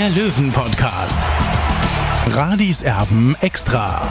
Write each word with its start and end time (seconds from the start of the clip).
der 0.00 0.08
Löwen-Podcast. 0.08 1.20
Radis 2.28 2.82
Erben 2.82 3.36
extra. 3.42 4.08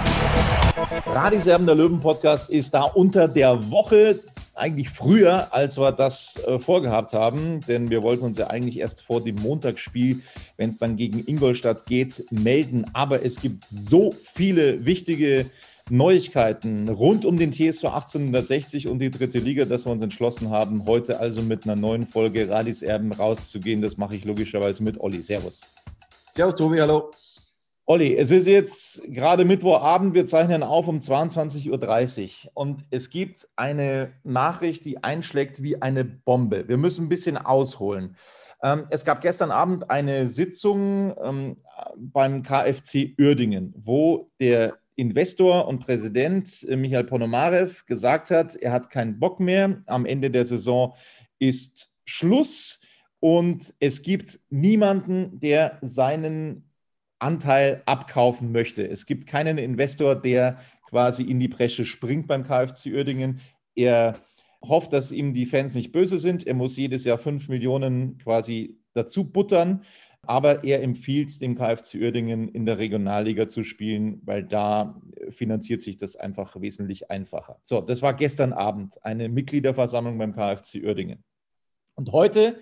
Radis 1.07 1.47
Erben 1.47 1.65
der 1.65 1.73
Löwen 1.73 1.99
Podcast 1.99 2.51
ist 2.51 2.75
da 2.75 2.83
unter 2.83 3.27
der 3.27 3.71
Woche, 3.71 4.19
eigentlich 4.53 4.91
früher, 4.91 5.51
als 5.51 5.79
wir 5.79 5.91
das 5.91 6.39
äh, 6.45 6.59
vorgehabt 6.59 7.13
haben, 7.13 7.61
denn 7.67 7.89
wir 7.89 8.03
wollten 8.03 8.23
uns 8.23 8.37
ja 8.37 8.51
eigentlich 8.51 8.77
erst 8.77 9.01
vor 9.01 9.23
dem 9.23 9.37
Montagsspiel, 9.37 10.21
wenn 10.57 10.69
es 10.69 10.77
dann 10.77 10.95
gegen 10.95 11.25
Ingolstadt 11.25 11.87
geht, 11.87 12.23
melden. 12.31 12.85
Aber 12.93 13.25
es 13.25 13.41
gibt 13.41 13.63
so 13.65 14.11
viele 14.11 14.85
wichtige 14.85 15.47
Neuigkeiten 15.91 16.87
rund 16.89 17.25
um 17.25 17.37
den 17.37 17.51
TSV 17.51 17.85
1860 17.85 18.87
und 18.87 18.99
die 18.99 19.09
dritte 19.09 19.39
Liga, 19.39 19.65
dass 19.65 19.85
wir 19.85 19.91
uns 19.91 20.03
entschlossen 20.03 20.49
haben, 20.51 20.85
heute 20.85 21.19
also 21.19 21.41
mit 21.41 21.63
einer 21.63 21.75
neuen 21.75 22.05
Folge 22.05 22.47
Radis 22.47 22.81
Erben 22.81 23.11
rauszugehen. 23.11 23.81
Das 23.81 23.97
mache 23.97 24.15
ich 24.15 24.25
logischerweise 24.25 24.83
mit 24.83 24.99
Olli. 24.99 25.21
Servus. 25.21 25.61
Servus, 26.35 26.55
Tobi, 26.55 26.79
hallo. 26.79 27.11
Olli, 27.85 28.15
es 28.15 28.29
ist 28.29 28.45
jetzt 28.45 29.01
gerade 29.07 29.45
Mittwochabend, 29.45 30.13
wir 30.13 30.27
zeichnen 30.27 30.61
auf 30.61 30.87
um 30.87 30.99
22.30 30.99 32.45
Uhr 32.45 32.51
und 32.53 32.85
es 32.91 33.09
gibt 33.09 33.47
eine 33.55 34.11
Nachricht, 34.23 34.85
die 34.85 35.03
einschlägt 35.03 35.63
wie 35.63 35.81
eine 35.81 36.05
Bombe. 36.05 36.67
Wir 36.67 36.77
müssen 36.77 37.05
ein 37.05 37.09
bisschen 37.09 37.35
ausholen. 37.35 38.15
Ähm, 38.61 38.85
es 38.91 39.05
gab 39.05 39.21
gestern 39.21 39.49
Abend 39.49 39.89
eine 39.89 40.27
Sitzung 40.27 41.15
ähm, 41.19 41.57
beim 41.97 42.43
KfC 42.43 43.15
Uerdingen, 43.19 43.73
wo 43.75 44.29
der 44.39 44.77
Investor 44.99 45.67
und 45.67 45.79
Präsident 45.79 46.63
äh, 46.67 46.75
Michael 46.75 47.05
Ponomarev 47.05 47.85
gesagt 47.85 48.31
hat, 48.31 48.55
er 48.55 48.71
hat 48.71 48.89
keinen 48.89 49.19
Bock 49.19 49.39
mehr. 49.39 49.81
Am 49.87 50.05
Ende 50.05 50.29
der 50.29 50.45
Saison 50.45 50.93
ist 51.39 51.95
Schluss 52.05 52.81
und 53.19 53.73
es 53.79 54.01
gibt 54.01 54.39
niemanden, 54.49 55.39
der 55.39 55.77
seinen 55.81 56.69
Anteil 57.19 57.81
abkaufen 57.85 58.51
möchte. 58.51 58.87
Es 58.87 59.05
gibt 59.05 59.27
keinen 59.27 59.57
Investor, 59.57 60.15
der 60.15 60.59
quasi 60.89 61.23
in 61.23 61.39
die 61.39 61.47
Bresche 61.47 61.85
springt 61.85 62.27
beim 62.27 62.43
KfC 62.43 62.93
Uerdingen. 62.93 63.41
Er 63.75 64.19
hofft, 64.61 64.93
dass 64.93 65.11
ihm 65.11 65.33
die 65.33 65.45
Fans 65.45 65.75
nicht 65.75 65.91
böse 65.91 66.19
sind. 66.19 66.47
Er 66.47 66.53
muss 66.53 66.77
jedes 66.77 67.03
Jahr 67.03 67.17
fünf 67.17 67.47
Millionen 67.49 68.17
quasi 68.17 68.79
dazu 68.93 69.31
buttern. 69.31 69.83
Aber 70.27 70.63
er 70.63 70.83
empfiehlt 70.83 71.41
dem 71.41 71.55
KfC 71.55 71.99
Uerdingen 71.99 72.49
in 72.49 72.65
der 72.65 72.77
Regionalliga 72.77 73.47
zu 73.47 73.63
spielen, 73.63 74.21
weil 74.25 74.43
da 74.43 75.01
finanziert 75.29 75.81
sich 75.81 75.97
das 75.97 76.15
einfach 76.15 76.59
wesentlich 76.61 77.09
einfacher. 77.09 77.59
So, 77.63 77.81
das 77.81 78.01
war 78.01 78.13
gestern 78.13 78.53
Abend 78.53 79.03
eine 79.03 79.29
Mitgliederversammlung 79.29 80.17
beim 80.17 80.35
KfC 80.35 80.83
Uerdingen. 80.83 81.23
Und 81.95 82.11
heute 82.11 82.61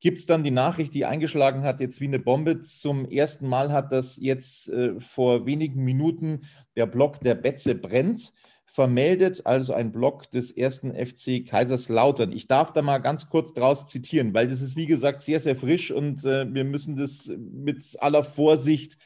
gibt 0.00 0.18
es 0.18 0.26
dann 0.26 0.44
die 0.44 0.50
Nachricht, 0.50 0.94
die 0.94 1.04
eingeschlagen 1.04 1.62
hat, 1.62 1.80
jetzt 1.80 2.00
wie 2.00 2.06
eine 2.06 2.18
Bombe. 2.18 2.60
Zum 2.60 3.08
ersten 3.08 3.48
Mal 3.48 3.72
hat 3.72 3.92
das 3.92 4.16
jetzt 4.16 4.68
äh, 4.68 5.00
vor 5.00 5.46
wenigen 5.46 5.84
Minuten 5.84 6.42
der 6.76 6.86
Blog 6.86 7.20
der 7.20 7.34
Betze 7.34 7.74
brennt 7.74 8.32
vermeldet, 8.76 9.46
also 9.46 9.72
ein 9.72 9.90
Blog 9.90 10.30
des 10.30 10.50
ersten 10.50 10.92
FC 10.92 11.46
Kaiserslautern. 11.46 12.30
Ich 12.30 12.46
darf 12.46 12.74
da 12.74 12.82
mal 12.82 12.98
ganz 12.98 13.30
kurz 13.30 13.54
draus 13.54 13.88
zitieren, 13.88 14.34
weil 14.34 14.48
das 14.48 14.60
ist, 14.60 14.76
wie 14.76 14.84
gesagt, 14.84 15.22
sehr, 15.22 15.40
sehr 15.40 15.56
frisch 15.56 15.90
und 15.90 16.22
äh, 16.26 16.46
wir 16.52 16.64
müssen 16.64 16.94
das 16.94 17.32
mit 17.38 17.96
aller 18.00 18.22
Vorsicht 18.22 18.98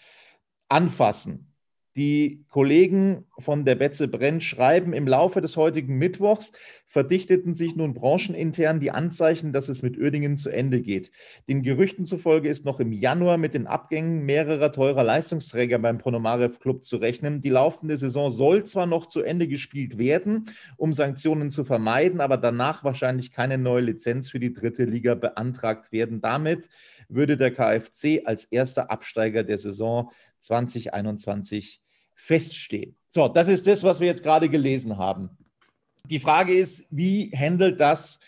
anfassen. 0.68 1.49
Die 2.00 2.46
Kollegen 2.48 3.26
von 3.38 3.66
der 3.66 3.74
Betze 3.74 4.08
Brenn 4.08 4.40
schreiben, 4.40 4.94
im 4.94 5.06
Laufe 5.06 5.42
des 5.42 5.58
heutigen 5.58 5.98
Mittwochs 5.98 6.50
verdichteten 6.86 7.52
sich 7.52 7.76
nun 7.76 7.92
branchenintern 7.92 8.80
die 8.80 8.90
Anzeichen, 8.90 9.52
dass 9.52 9.68
es 9.68 9.82
mit 9.82 9.98
Uerdingen 9.98 10.38
zu 10.38 10.48
Ende 10.48 10.80
geht. 10.80 11.12
Den 11.46 11.62
Gerüchten 11.62 12.06
zufolge 12.06 12.48
ist 12.48 12.64
noch 12.64 12.80
im 12.80 12.92
Januar 12.92 13.36
mit 13.36 13.52
den 13.52 13.66
Abgängen 13.66 14.24
mehrerer 14.24 14.72
teurer 14.72 15.04
Leistungsträger 15.04 15.78
beim 15.78 15.98
Ponomarev 15.98 16.58
Club 16.58 16.84
zu 16.84 16.96
rechnen. 16.96 17.42
Die 17.42 17.50
laufende 17.50 17.98
Saison 17.98 18.30
soll 18.30 18.64
zwar 18.64 18.86
noch 18.86 19.04
zu 19.04 19.20
Ende 19.20 19.46
gespielt 19.46 19.98
werden, 19.98 20.46
um 20.78 20.94
Sanktionen 20.94 21.50
zu 21.50 21.64
vermeiden, 21.64 22.22
aber 22.22 22.38
danach 22.38 22.82
wahrscheinlich 22.82 23.30
keine 23.30 23.58
neue 23.58 23.82
Lizenz 23.82 24.30
für 24.30 24.40
die 24.40 24.54
dritte 24.54 24.84
Liga 24.84 25.16
beantragt 25.16 25.92
werden. 25.92 26.22
Damit 26.22 26.70
würde 27.10 27.36
der 27.36 27.52
KfC 27.52 28.22
als 28.24 28.44
erster 28.44 28.90
Absteiger 28.90 29.42
der 29.42 29.58
Saison 29.58 30.10
2021 30.38 31.82
feststehen. 32.20 32.96
So, 33.06 33.28
das 33.28 33.48
ist 33.48 33.66
das, 33.66 33.82
was 33.82 34.00
wir 34.00 34.06
jetzt 34.06 34.22
gerade 34.22 34.48
gelesen 34.48 34.98
haben. 34.98 35.30
Die 36.06 36.20
Frage 36.20 36.54
ist, 36.54 36.86
wie 36.90 37.30
handelt 37.34 37.80
das 37.80 38.20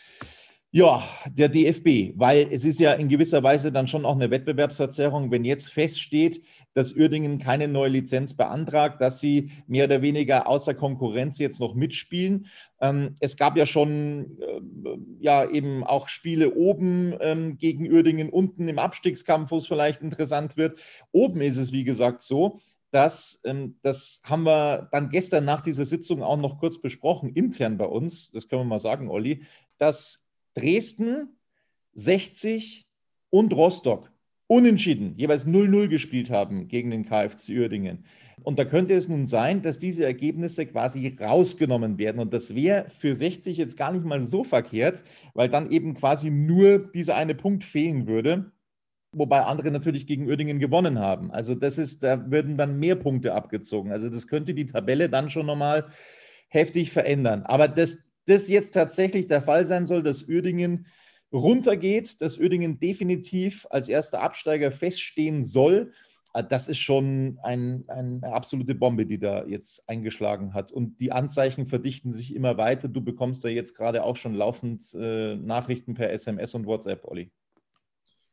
ja, 0.74 1.02
der 1.26 1.50
DFB? 1.50 2.14
Weil 2.16 2.48
es 2.50 2.64
ist 2.64 2.80
ja 2.80 2.94
in 2.94 3.10
gewisser 3.10 3.42
Weise 3.42 3.70
dann 3.70 3.86
schon 3.86 4.06
auch 4.06 4.14
eine 4.14 4.30
Wettbewerbsverzerrung, 4.30 5.30
wenn 5.30 5.44
jetzt 5.44 5.70
feststeht, 5.70 6.42
dass 6.72 6.94
Uerdingen 6.94 7.38
keine 7.38 7.68
neue 7.68 7.90
Lizenz 7.90 8.34
beantragt, 8.34 9.02
dass 9.02 9.20
sie 9.20 9.50
mehr 9.66 9.84
oder 9.84 10.00
weniger 10.00 10.46
außer 10.46 10.72
Konkurrenz 10.72 11.38
jetzt 11.38 11.60
noch 11.60 11.74
mitspielen. 11.74 12.46
Ähm, 12.80 13.14
es 13.20 13.36
gab 13.36 13.58
ja 13.58 13.66
schon 13.66 14.38
äh, 14.40 14.96
ja 15.20 15.48
eben 15.48 15.84
auch 15.84 16.08
Spiele 16.08 16.54
oben 16.54 17.14
ähm, 17.20 17.58
gegen 17.58 17.92
Uerdingen, 17.92 18.30
unten 18.30 18.66
im 18.66 18.78
Abstiegskampf, 18.78 19.50
wo 19.50 19.58
es 19.58 19.66
vielleicht 19.66 20.00
interessant 20.00 20.56
wird. 20.56 20.78
Oben 21.12 21.42
ist 21.42 21.58
es, 21.58 21.72
wie 21.72 21.84
gesagt, 21.84 22.22
so, 22.22 22.60
dass, 22.92 23.40
ähm, 23.44 23.78
das 23.82 24.20
haben 24.24 24.44
wir 24.44 24.88
dann 24.92 25.10
gestern 25.10 25.44
nach 25.44 25.60
dieser 25.60 25.86
Sitzung 25.86 26.22
auch 26.22 26.36
noch 26.36 26.60
kurz 26.60 26.80
besprochen, 26.80 27.30
intern 27.30 27.78
bei 27.78 27.86
uns, 27.86 28.30
das 28.30 28.48
können 28.48 28.62
wir 28.62 28.66
mal 28.66 28.78
sagen, 28.78 29.08
Olli, 29.10 29.42
dass 29.78 30.30
Dresden, 30.54 31.36
60 31.94 32.86
und 33.30 33.52
Rostock 33.54 34.12
unentschieden, 34.46 35.14
jeweils 35.16 35.46
0-0 35.46 35.88
gespielt 35.88 36.30
haben 36.30 36.68
gegen 36.68 36.90
den 36.90 37.06
KfC 37.06 37.58
Uerdingen. 37.58 38.04
Und 38.42 38.58
da 38.58 38.66
könnte 38.66 38.94
es 38.94 39.08
nun 39.08 39.26
sein, 39.26 39.62
dass 39.62 39.78
diese 39.78 40.04
Ergebnisse 40.04 40.66
quasi 40.66 41.16
rausgenommen 41.18 41.96
werden. 41.96 42.20
Und 42.20 42.34
das 42.34 42.54
wäre 42.54 42.90
für 42.90 43.14
60 43.14 43.56
jetzt 43.56 43.76
gar 43.76 43.92
nicht 43.92 44.04
mal 44.04 44.22
so 44.22 44.44
verkehrt, 44.44 45.02
weil 45.32 45.48
dann 45.48 45.70
eben 45.70 45.94
quasi 45.94 46.28
nur 46.28 46.78
dieser 46.78 47.14
eine 47.14 47.34
Punkt 47.34 47.64
fehlen 47.64 48.06
würde 48.06 48.52
wobei 49.12 49.42
andere 49.42 49.70
natürlich 49.70 50.06
gegen 50.06 50.26
Uerdingen 50.26 50.58
gewonnen 50.58 50.98
haben. 50.98 51.30
Also 51.30 51.54
das 51.54 51.78
ist, 51.78 52.02
da 52.02 52.30
würden 52.30 52.56
dann 52.56 52.78
mehr 52.78 52.96
Punkte 52.96 53.34
abgezogen. 53.34 53.92
Also 53.92 54.08
das 54.08 54.26
könnte 54.26 54.54
die 54.54 54.66
Tabelle 54.66 55.08
dann 55.08 55.30
schon 55.30 55.46
nochmal 55.46 55.88
heftig 56.48 56.90
verändern. 56.90 57.42
Aber 57.44 57.68
dass 57.68 58.10
das 58.26 58.48
jetzt 58.48 58.72
tatsächlich 58.72 59.26
der 59.26 59.42
Fall 59.42 59.66
sein 59.66 59.86
soll, 59.86 60.02
dass 60.02 60.28
Uerdingen 60.28 60.86
runtergeht, 61.32 62.20
dass 62.20 62.38
Uerdingen 62.38 62.78
definitiv 62.78 63.66
als 63.70 63.88
erster 63.88 64.20
Absteiger 64.20 64.70
feststehen 64.70 65.44
soll, 65.44 65.92
äh, 66.34 66.44
das 66.44 66.68
ist 66.68 66.78
schon 66.78 67.38
ein, 67.42 67.84
eine 67.88 68.32
absolute 68.32 68.74
Bombe, 68.74 69.06
die 69.06 69.18
da 69.18 69.44
jetzt 69.44 69.88
eingeschlagen 69.88 70.54
hat. 70.54 70.72
Und 70.72 71.00
die 71.00 71.12
Anzeichen 71.12 71.66
verdichten 71.66 72.10
sich 72.10 72.34
immer 72.34 72.56
weiter. 72.56 72.88
Du 72.88 73.02
bekommst 73.02 73.44
da 73.44 73.48
jetzt 73.48 73.74
gerade 73.74 74.04
auch 74.04 74.16
schon 74.16 74.34
laufend 74.34 74.82
äh, 74.94 75.36
Nachrichten 75.36 75.94
per 75.94 76.10
SMS 76.10 76.54
und 76.54 76.66
WhatsApp, 76.66 77.04
Olli. 77.04 77.30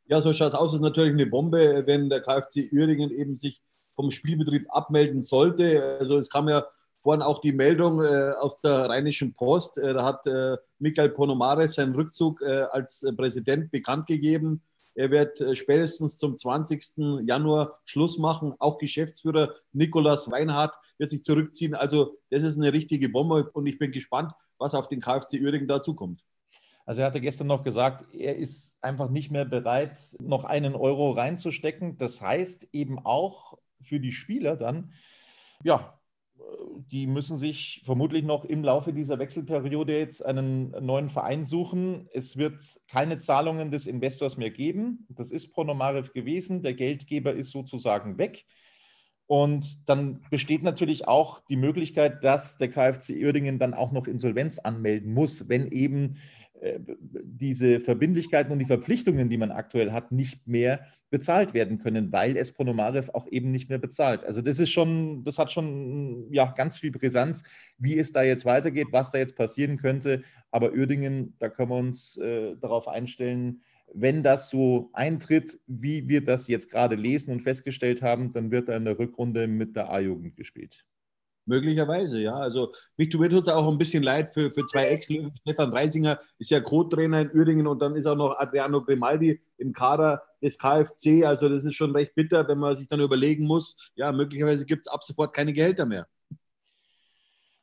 Ja, 0.09 0.21
so 0.21 0.33
schaut 0.33 0.49
es 0.49 0.55
aus. 0.55 0.71
Das 0.71 0.79
ist 0.79 0.83
natürlich 0.83 1.13
eine 1.13 1.27
Bombe, 1.27 1.83
wenn 1.85 2.09
der 2.09 2.21
KfC 2.21 2.71
Uerdingen 2.73 3.11
eben 3.11 3.37
sich 3.37 3.61
vom 3.93 4.09
Spielbetrieb 4.09 4.65
abmelden 4.69 5.21
sollte. 5.21 5.97
Also 5.99 6.17
es 6.17 6.31
kam 6.31 6.49
ja 6.49 6.65
vorhin 6.99 7.21
auch 7.21 7.41
die 7.41 7.51
Meldung 7.51 8.01
äh, 8.01 8.31
aus 8.39 8.57
der 8.57 8.89
Rheinischen 8.89 9.33
Post. 9.33 9.77
Äh, 9.77 9.93
da 9.93 10.03
hat 10.03 10.25
äh, 10.25 10.57
Michael 10.79 11.09
Ponomarev 11.09 11.71
seinen 11.71 11.93
Rückzug 11.93 12.41
äh, 12.41 12.63
als 12.71 13.05
Präsident 13.15 13.69
bekannt 13.69 14.07
gegeben. 14.07 14.63
Er 14.95 15.11
wird 15.11 15.39
äh, 15.41 15.55
spätestens 15.55 16.17
zum 16.17 16.35
20. 16.35 17.21
Januar 17.27 17.79
Schluss 17.85 18.17
machen. 18.17 18.55
Auch 18.57 18.79
Geschäftsführer 18.79 19.53
Nikolas 19.73 20.31
Reinhardt 20.31 20.75
wird 20.97 21.11
sich 21.11 21.23
zurückziehen. 21.23 21.75
Also 21.75 22.17
das 22.31 22.41
ist 22.41 22.57
eine 22.57 22.73
richtige 22.73 23.09
Bombe 23.09 23.47
und 23.53 23.67
ich 23.67 23.77
bin 23.77 23.91
gespannt, 23.91 24.31
was 24.57 24.73
auf 24.73 24.87
den 24.87 25.01
KfC 25.01 25.39
Uerdingen 25.39 25.67
dazukommt. 25.67 26.23
Also 26.89 27.01
er 27.01 27.07
hatte 27.07 27.21
gestern 27.21 27.45
noch 27.45 27.61
gesagt, 27.61 28.15
er 28.15 28.35
ist 28.35 28.83
einfach 28.83 29.11
nicht 29.11 29.29
mehr 29.29 29.45
bereit, 29.45 29.99
noch 30.19 30.43
einen 30.43 30.73
Euro 30.73 31.11
reinzustecken. 31.11 31.99
Das 31.99 32.19
heißt 32.19 32.69
eben 32.73 32.97
auch 32.97 33.59
für 33.79 33.99
die 33.99 34.11
Spieler 34.11 34.55
dann, 34.57 34.91
ja, 35.63 35.99
die 36.91 37.05
müssen 37.05 37.37
sich 37.37 37.83
vermutlich 37.85 38.23
noch 38.23 38.43
im 38.43 38.63
Laufe 38.63 38.91
dieser 38.91 39.19
Wechselperiode 39.19 39.99
jetzt 39.99 40.25
einen 40.25 40.71
neuen 40.83 41.11
Verein 41.11 41.45
suchen. 41.45 42.09
Es 42.11 42.37
wird 42.37 42.59
keine 42.87 43.19
Zahlungen 43.19 43.69
des 43.69 43.85
Investors 43.85 44.37
mehr 44.37 44.49
geben. 44.49 45.05
Das 45.09 45.29
ist 45.29 45.53
Pronomarev 45.53 46.11
gewesen. 46.11 46.63
Der 46.63 46.73
Geldgeber 46.73 47.33
ist 47.33 47.51
sozusagen 47.51 48.17
weg. 48.17 48.47
Und 49.27 49.87
dann 49.87 50.21
besteht 50.31 50.63
natürlich 50.63 51.07
auch 51.07 51.41
die 51.51 51.55
Möglichkeit, 51.55 52.23
dass 52.23 52.57
der 52.57 52.71
KfC 52.71 53.23
Uerdingen 53.23 53.59
dann 53.59 53.75
auch 53.75 53.91
noch 53.91 54.07
Insolvenz 54.07 54.57
anmelden 54.57 55.13
muss, 55.13 55.47
wenn 55.49 55.71
eben 55.71 56.17
diese 57.23 57.79
Verbindlichkeiten 57.79 58.51
und 58.51 58.59
die 58.59 58.65
Verpflichtungen, 58.65 59.29
die 59.29 59.37
man 59.37 59.51
aktuell 59.51 59.91
hat, 59.91 60.11
nicht 60.11 60.47
mehr 60.47 60.85
bezahlt 61.09 61.53
werden 61.53 61.79
können, 61.79 62.11
weil 62.11 62.37
es 62.37 62.51
Ponomarev 62.51 63.09
auch 63.13 63.27
eben 63.27 63.51
nicht 63.51 63.69
mehr 63.69 63.77
bezahlt. 63.77 64.23
Also 64.23 64.41
das 64.41 64.59
ist 64.59 64.69
schon, 64.69 65.23
das 65.23 65.39
hat 65.39 65.51
schon 65.51 66.31
ja 66.31 66.53
ganz 66.57 66.77
viel 66.77 66.91
Brisanz, 66.91 67.43
wie 67.77 67.97
es 67.97 68.11
da 68.11 68.23
jetzt 68.23 68.45
weitergeht, 68.45 68.87
was 68.91 69.11
da 69.11 69.17
jetzt 69.17 69.35
passieren 69.35 69.77
könnte. 69.77 70.23
Aber 70.51 70.73
Uerdingen, 70.73 71.35
da 71.39 71.49
können 71.49 71.69
wir 71.69 71.77
uns 71.77 72.17
äh, 72.17 72.55
darauf 72.57 72.87
einstellen, 72.87 73.61
wenn 73.93 74.21
das 74.21 74.49
so 74.49 74.89
eintritt, 74.93 75.59
wie 75.65 76.07
wir 76.07 76.23
das 76.23 76.47
jetzt 76.47 76.69
gerade 76.69 76.95
lesen 76.95 77.31
und 77.31 77.41
festgestellt 77.41 78.01
haben, 78.01 78.33
dann 78.33 78.51
wird 78.51 78.69
da 78.69 78.75
in 78.75 78.85
der 78.85 78.99
Rückrunde 78.99 79.47
mit 79.47 79.75
der 79.75 79.91
A-Jugend 79.91 80.35
gespielt. 80.35 80.85
Möglicherweise, 81.49 82.21
ja. 82.21 82.35
Also 82.35 82.71
mich 82.95 83.09
tut 83.09 83.33
es 83.33 83.47
auch 83.47 83.67
ein 83.67 83.79
bisschen 83.79 84.03
leid 84.03 84.29
für, 84.29 84.51
für 84.51 84.63
zwei 84.65 84.85
Ex-Löwen. 84.85 85.33
Stefan 85.41 85.73
Reisinger 85.73 86.19
ist 86.37 86.51
ja 86.51 86.59
Co-Trainer 86.59 87.21
in 87.21 87.31
Uerdingen 87.33 87.65
und 87.65 87.81
dann 87.81 87.95
ist 87.95 88.05
auch 88.05 88.15
noch 88.15 88.37
Adriano 88.37 88.83
Grimaldi 88.83 89.41
im 89.57 89.73
Kader 89.73 90.21
des 90.43 90.59
KfC. 90.59 91.25
Also 91.25 91.49
das 91.49 91.65
ist 91.65 91.73
schon 91.73 91.91
recht 91.91 92.13
bitter, 92.13 92.47
wenn 92.47 92.59
man 92.59 92.75
sich 92.75 92.85
dann 92.85 93.01
überlegen 93.01 93.45
muss, 93.45 93.91
ja, 93.95 94.11
möglicherweise 94.11 94.63
gibt 94.63 94.85
es 94.85 94.93
ab 94.93 95.03
sofort 95.03 95.33
keine 95.33 95.51
Gehälter 95.51 95.87
mehr. 95.87 96.07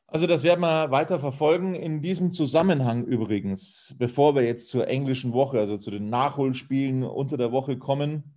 Also 0.05 0.27
das 0.27 0.43
werden 0.43 0.61
wir 0.61 0.91
weiter 0.91 1.17
verfolgen. 1.19 1.73
In 1.73 2.01
diesem 2.01 2.33
Zusammenhang 2.33 3.05
übrigens, 3.05 3.95
bevor 3.97 4.35
wir 4.35 4.41
jetzt 4.41 4.67
zur 4.67 4.89
englischen 4.89 5.31
Woche, 5.31 5.59
also 5.59 5.77
zu 5.77 5.91
den 5.91 6.09
Nachholspielen 6.09 7.03
unter 7.03 7.37
der 7.37 7.53
Woche 7.53 7.77
kommen, 7.77 8.35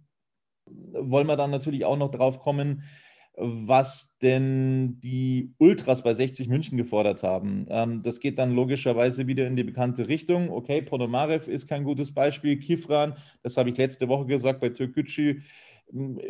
wollen 0.66 1.26
wir 1.26 1.36
dann 1.36 1.50
natürlich 1.50 1.84
auch 1.84 1.96
noch 1.96 2.12
drauf 2.12 2.38
kommen, 2.38 2.84
was 3.40 4.18
denn 4.18 5.00
die 5.00 5.54
Ultras 5.58 6.02
bei 6.02 6.14
60 6.14 6.48
München 6.48 6.76
gefordert 6.76 7.22
haben. 7.22 7.66
Ähm, 7.70 8.02
das 8.02 8.20
geht 8.20 8.38
dann 8.38 8.54
logischerweise 8.54 9.26
wieder 9.26 9.46
in 9.46 9.56
die 9.56 9.64
bekannte 9.64 10.08
Richtung. 10.08 10.50
Okay, 10.50 10.82
Ponomarev 10.82 11.50
ist 11.50 11.66
kein 11.66 11.84
gutes 11.84 12.12
Beispiel. 12.12 12.58
Kifran, 12.58 13.14
das 13.42 13.56
habe 13.56 13.70
ich 13.70 13.76
letzte 13.76 14.08
Woche 14.08 14.26
gesagt 14.26 14.60
bei 14.60 14.68
Türkgücü, 14.68 15.40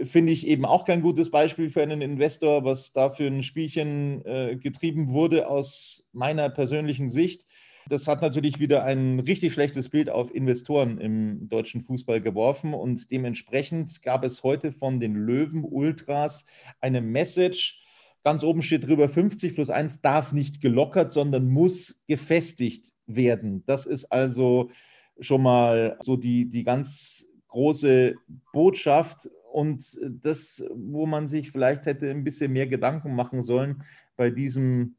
finde 0.05 0.33
ich 0.33 0.47
eben 0.47 0.65
auch 0.65 0.85
kein 0.85 1.03
gutes 1.03 1.31
Beispiel 1.31 1.71
für 1.71 1.83
einen 1.83 2.01
Investor, 2.01 2.65
was 2.65 2.93
da 2.93 3.11
für 3.11 3.27
ein 3.27 3.43
Spielchen 3.43 4.25
äh, 4.25 4.57
getrieben 4.57 5.13
wurde 5.13 5.49
aus 5.49 6.07
meiner 6.13 6.49
persönlichen 6.49 7.11
Sicht. 7.11 7.47
Das 7.91 8.07
hat 8.07 8.23
natürlich 8.23 8.61
wieder 8.61 8.85
ein 8.85 9.19
richtig 9.19 9.53
schlechtes 9.53 9.89
Bild 9.89 10.11
auf 10.11 10.33
Investoren 10.33 10.99
im 10.99 11.49
deutschen 11.49 11.83
Fußball 11.83 12.21
geworfen 12.21 12.73
und 12.73 13.11
dementsprechend 13.11 14.01
gab 14.05 14.25
es 14.25 14.45
heute 14.45 14.71
von 14.71 15.01
den 15.01 15.17
Löwen 15.17 15.65
Ultras 15.65 16.47
eine 16.81 17.01
Message. 17.01 17.83
Ganz 18.23 18.45
oben 18.45 18.63
steht 18.63 18.87
drüber, 18.87 19.09
50 19.09 19.57
plus 19.57 19.71
1 19.71 20.03
darf 20.03 20.31
nicht 20.31 20.61
gelockert, 20.61 21.11
sondern 21.11 21.49
muss 21.49 22.01
gefestigt 22.07 22.93
werden. 23.07 23.65
Das 23.67 23.87
ist 23.87 24.05
also 24.05 24.71
schon 25.19 25.43
mal 25.43 25.99
so 26.01 26.17
die, 26.17 26.49
die 26.49 26.63
ganz 26.63 27.27
große 27.49 28.15
Botschaft 28.53 29.29
und 29.53 29.99
das, 30.09 30.65
wo 30.73 31.07
man 31.07 31.27
sich 31.27 31.51
vielleicht 31.51 31.87
hätte 31.87 32.09
ein 32.09 32.23
bisschen 32.23 32.53
mehr 32.53 32.69
Gedanken 32.69 33.17
machen 33.17 33.43
sollen 33.43 33.83
bei 34.17 34.31
diesem 34.31 34.95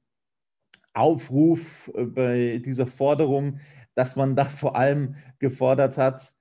Aufruf, 0.93 1.91
äh, 1.95 2.05
bei 2.05 2.61
dieser 2.63 2.88
Forderung, 2.88 3.59
dass 3.95 4.15
man 4.15 4.35
da 4.35 4.45
vor 4.45 4.75
allem 4.75 5.15
gefordert 5.39 5.97
hat 5.97 6.33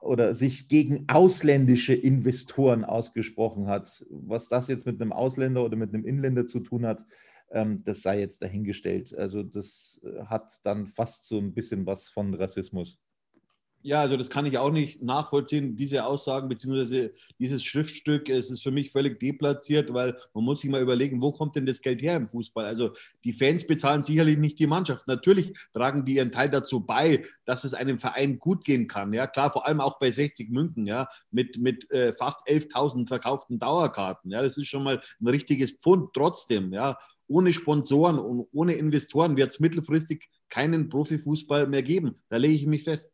oder 0.00 0.34
sich 0.34 0.68
gegen 0.68 1.04
ausländische 1.08 1.94
Investoren 1.94 2.84
ausgesprochen 2.84 3.66
hat. 3.66 4.04
Was 4.10 4.48
das 4.48 4.68
jetzt 4.68 4.86
mit 4.86 5.00
einem 5.00 5.12
Ausländer 5.12 5.64
oder 5.64 5.76
mit 5.76 5.92
einem 5.94 6.04
Inländer 6.04 6.46
zu 6.46 6.60
tun 6.60 6.86
hat, 6.86 7.04
ähm, 7.50 7.82
das 7.84 8.02
sei 8.02 8.20
jetzt 8.20 8.42
dahingestellt. 8.42 9.16
Also 9.16 9.42
das 9.42 10.00
äh, 10.04 10.24
hat 10.24 10.60
dann 10.64 10.86
fast 10.86 11.26
so 11.28 11.38
ein 11.38 11.54
bisschen 11.54 11.86
was 11.86 12.08
von 12.08 12.34
Rassismus. 12.34 12.98
Ja, 13.86 14.00
also 14.00 14.16
das 14.16 14.30
kann 14.30 14.46
ich 14.46 14.58
auch 14.58 14.72
nicht 14.72 15.00
nachvollziehen, 15.00 15.76
diese 15.76 16.06
Aussagen 16.06 16.48
bzw. 16.48 17.10
dieses 17.38 17.62
Schriftstück. 17.62 18.28
Es 18.28 18.50
ist 18.50 18.64
für 18.64 18.72
mich 18.72 18.90
völlig 18.90 19.20
deplatziert, 19.20 19.94
weil 19.94 20.16
man 20.34 20.42
muss 20.42 20.60
sich 20.60 20.70
mal 20.70 20.82
überlegen, 20.82 21.22
wo 21.22 21.30
kommt 21.30 21.54
denn 21.54 21.66
das 21.66 21.80
Geld 21.80 22.02
her 22.02 22.16
im 22.16 22.28
Fußball? 22.28 22.64
Also 22.64 22.90
die 23.22 23.32
Fans 23.32 23.64
bezahlen 23.64 24.02
sicherlich 24.02 24.38
nicht 24.38 24.58
die 24.58 24.66
Mannschaft. 24.66 25.06
Natürlich 25.06 25.52
tragen 25.72 26.04
die 26.04 26.16
ihren 26.16 26.32
Teil 26.32 26.50
dazu 26.50 26.80
bei, 26.80 27.24
dass 27.44 27.62
es 27.62 27.74
einem 27.74 28.00
Verein 28.00 28.40
gut 28.40 28.64
gehen 28.64 28.88
kann. 28.88 29.12
Ja, 29.12 29.28
klar, 29.28 29.52
vor 29.52 29.68
allem 29.68 29.80
auch 29.80 30.00
bei 30.00 30.10
60 30.10 30.50
München, 30.50 30.84
ja, 30.88 31.06
mit, 31.30 31.56
mit 31.58 31.88
äh, 31.92 32.12
fast 32.12 32.48
11.000 32.48 33.06
verkauften 33.06 33.60
Dauerkarten. 33.60 34.32
Ja, 34.32 34.42
das 34.42 34.56
ist 34.56 34.66
schon 34.66 34.82
mal 34.82 35.00
ein 35.20 35.28
richtiges 35.28 35.70
Pfund 35.70 36.12
trotzdem. 36.12 36.72
Ja, 36.72 36.98
ohne 37.28 37.52
Sponsoren 37.52 38.18
und 38.18 38.48
ohne 38.50 38.74
Investoren 38.74 39.36
wird 39.36 39.52
es 39.52 39.60
mittelfristig 39.60 40.28
keinen 40.48 40.88
Profifußball 40.88 41.68
mehr 41.68 41.84
geben. 41.84 42.16
Da 42.28 42.36
lege 42.36 42.54
ich 42.54 42.66
mich 42.66 42.82
fest. 42.82 43.12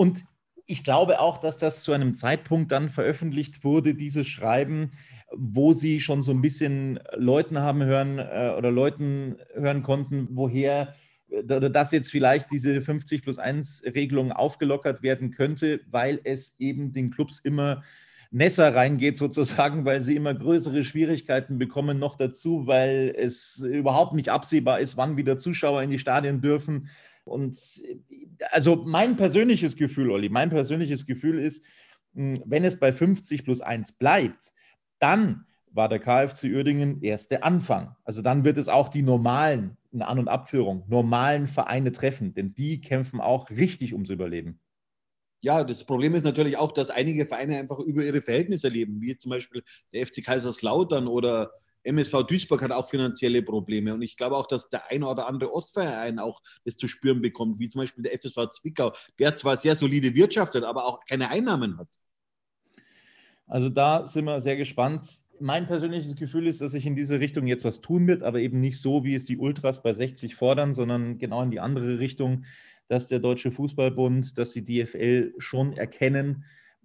Und 0.00 0.24
ich 0.64 0.82
glaube 0.82 1.20
auch, 1.20 1.36
dass 1.36 1.58
das 1.58 1.82
zu 1.82 1.92
einem 1.92 2.14
Zeitpunkt 2.14 2.72
dann 2.72 2.88
veröffentlicht 2.88 3.64
wurde, 3.64 3.94
dieses 3.94 4.26
Schreiben, 4.26 4.92
wo 5.30 5.74
sie 5.74 6.00
schon 6.00 6.22
so 6.22 6.32
ein 6.32 6.40
bisschen 6.40 6.98
Leuten 7.16 7.58
haben 7.58 7.84
hören 7.84 8.18
äh, 8.18 8.54
oder 8.56 8.70
Leuten 8.70 9.36
hören 9.52 9.82
konnten, 9.82 10.28
woher 10.30 10.94
oder 11.28 11.68
dass 11.68 11.92
jetzt 11.92 12.10
vielleicht 12.10 12.50
diese 12.50 12.80
50 12.80 13.20
plus 13.20 13.38
1 13.38 13.82
Regelung 13.94 14.32
aufgelockert 14.32 15.02
werden 15.02 15.32
könnte, 15.32 15.80
weil 15.90 16.18
es 16.24 16.54
eben 16.58 16.92
den 16.92 17.10
Clubs 17.10 17.38
immer 17.38 17.82
Nässer 18.30 18.74
reingeht 18.74 19.16
sozusagen, 19.18 19.84
weil 19.84 20.00
sie 20.00 20.16
immer 20.16 20.32
größere 20.32 20.82
Schwierigkeiten 20.82 21.58
bekommen 21.58 21.98
noch 21.98 22.16
dazu, 22.16 22.66
weil 22.66 23.14
es 23.18 23.58
überhaupt 23.58 24.14
nicht 24.14 24.30
absehbar 24.30 24.80
ist, 24.80 24.96
wann 24.96 25.18
wieder 25.18 25.36
Zuschauer 25.36 25.82
in 25.82 25.90
die 25.90 25.98
Stadien 25.98 26.40
dürfen 26.40 26.88
und 27.24 27.56
also 28.50 28.76
mein 28.76 29.16
persönliches 29.16 29.76
Gefühl, 29.76 30.10
Olli, 30.10 30.28
mein 30.28 30.50
persönliches 30.50 31.06
Gefühl 31.06 31.38
ist, 31.38 31.64
hm, 32.14 32.42
wenn 32.44 32.64
es 32.64 32.78
bei 32.78 32.92
50 32.92 33.44
plus 33.44 33.60
1 33.60 33.92
bleibt, 33.92 34.52
dann 34.98 35.46
war 35.72 35.88
der 35.88 36.00
KfC 36.00 36.52
Uerdingen 36.52 37.02
erst 37.02 37.30
der 37.30 37.44
Anfang. 37.44 37.94
Also 38.04 38.22
dann 38.22 38.44
wird 38.44 38.58
es 38.58 38.68
auch 38.68 38.88
die 38.88 39.02
normalen, 39.02 39.76
eine 39.92 40.08
An- 40.08 40.18
und 40.18 40.28
Abführung, 40.28 40.84
normalen 40.88 41.48
Vereine 41.48 41.92
treffen, 41.92 42.34
denn 42.34 42.54
die 42.54 42.80
kämpfen 42.80 43.20
auch 43.20 43.50
richtig 43.50 43.92
ums 43.92 44.10
Überleben. 44.10 44.60
Ja, 45.42 45.64
das 45.64 45.84
Problem 45.84 46.14
ist 46.14 46.24
natürlich 46.24 46.58
auch, 46.58 46.72
dass 46.72 46.90
einige 46.90 47.24
Vereine 47.24 47.58
einfach 47.58 47.78
über 47.78 48.04
ihre 48.04 48.20
Verhältnisse 48.20 48.68
leben, 48.68 49.00
wie 49.00 49.16
zum 49.16 49.30
Beispiel 49.30 49.62
der 49.92 50.06
FC 50.06 50.22
Kaiserslautern 50.22 51.06
oder 51.06 51.50
MSV 51.84 52.24
Duisburg 52.24 52.62
hat 52.62 52.72
auch 52.72 52.88
finanzielle 52.88 53.42
Probleme 53.42 53.94
und 53.94 54.02
ich 54.02 54.16
glaube 54.16 54.36
auch, 54.36 54.46
dass 54.46 54.68
der 54.68 54.90
ein 54.90 55.02
oder 55.02 55.26
andere 55.26 55.52
Ostverein 55.52 56.18
auch 56.18 56.42
das 56.64 56.76
zu 56.76 56.88
spüren 56.88 57.22
bekommt, 57.22 57.58
wie 57.58 57.68
zum 57.68 57.80
Beispiel 57.80 58.04
der 58.04 58.18
FSV 58.18 58.50
Zwickau, 58.50 58.92
der 59.18 59.34
zwar 59.34 59.56
sehr 59.56 59.74
solide 59.74 60.14
wirtschaftet, 60.14 60.64
aber 60.64 60.86
auch 60.86 61.00
keine 61.04 61.30
Einnahmen 61.30 61.78
hat. 61.78 61.88
Also 63.46 63.68
da 63.68 64.06
sind 64.06 64.26
wir 64.26 64.40
sehr 64.40 64.56
gespannt. 64.56 65.06
Mein 65.40 65.66
persönliches 65.66 66.14
Gefühl 66.14 66.46
ist, 66.46 66.60
dass 66.60 66.70
sich 66.70 66.86
in 66.86 66.94
diese 66.94 67.18
Richtung 67.18 67.46
jetzt 67.46 67.64
was 67.64 67.80
tun 67.80 68.06
wird, 68.06 68.22
aber 68.22 68.38
eben 68.38 68.60
nicht 68.60 68.80
so, 68.80 69.02
wie 69.02 69.14
es 69.14 69.24
die 69.24 69.38
Ultras 69.38 69.82
bei 69.82 69.92
60 69.92 70.36
fordern, 70.36 70.72
sondern 70.72 71.18
genau 71.18 71.42
in 71.42 71.50
die 71.50 71.58
andere 71.58 71.98
Richtung, 71.98 72.44
dass 72.86 73.08
der 73.08 73.18
Deutsche 73.18 73.50
Fußballbund, 73.50 74.38
dass 74.38 74.52
die 74.52 74.62
DFL 74.62 75.34
schon 75.38 75.72
erkennen, 75.72 76.44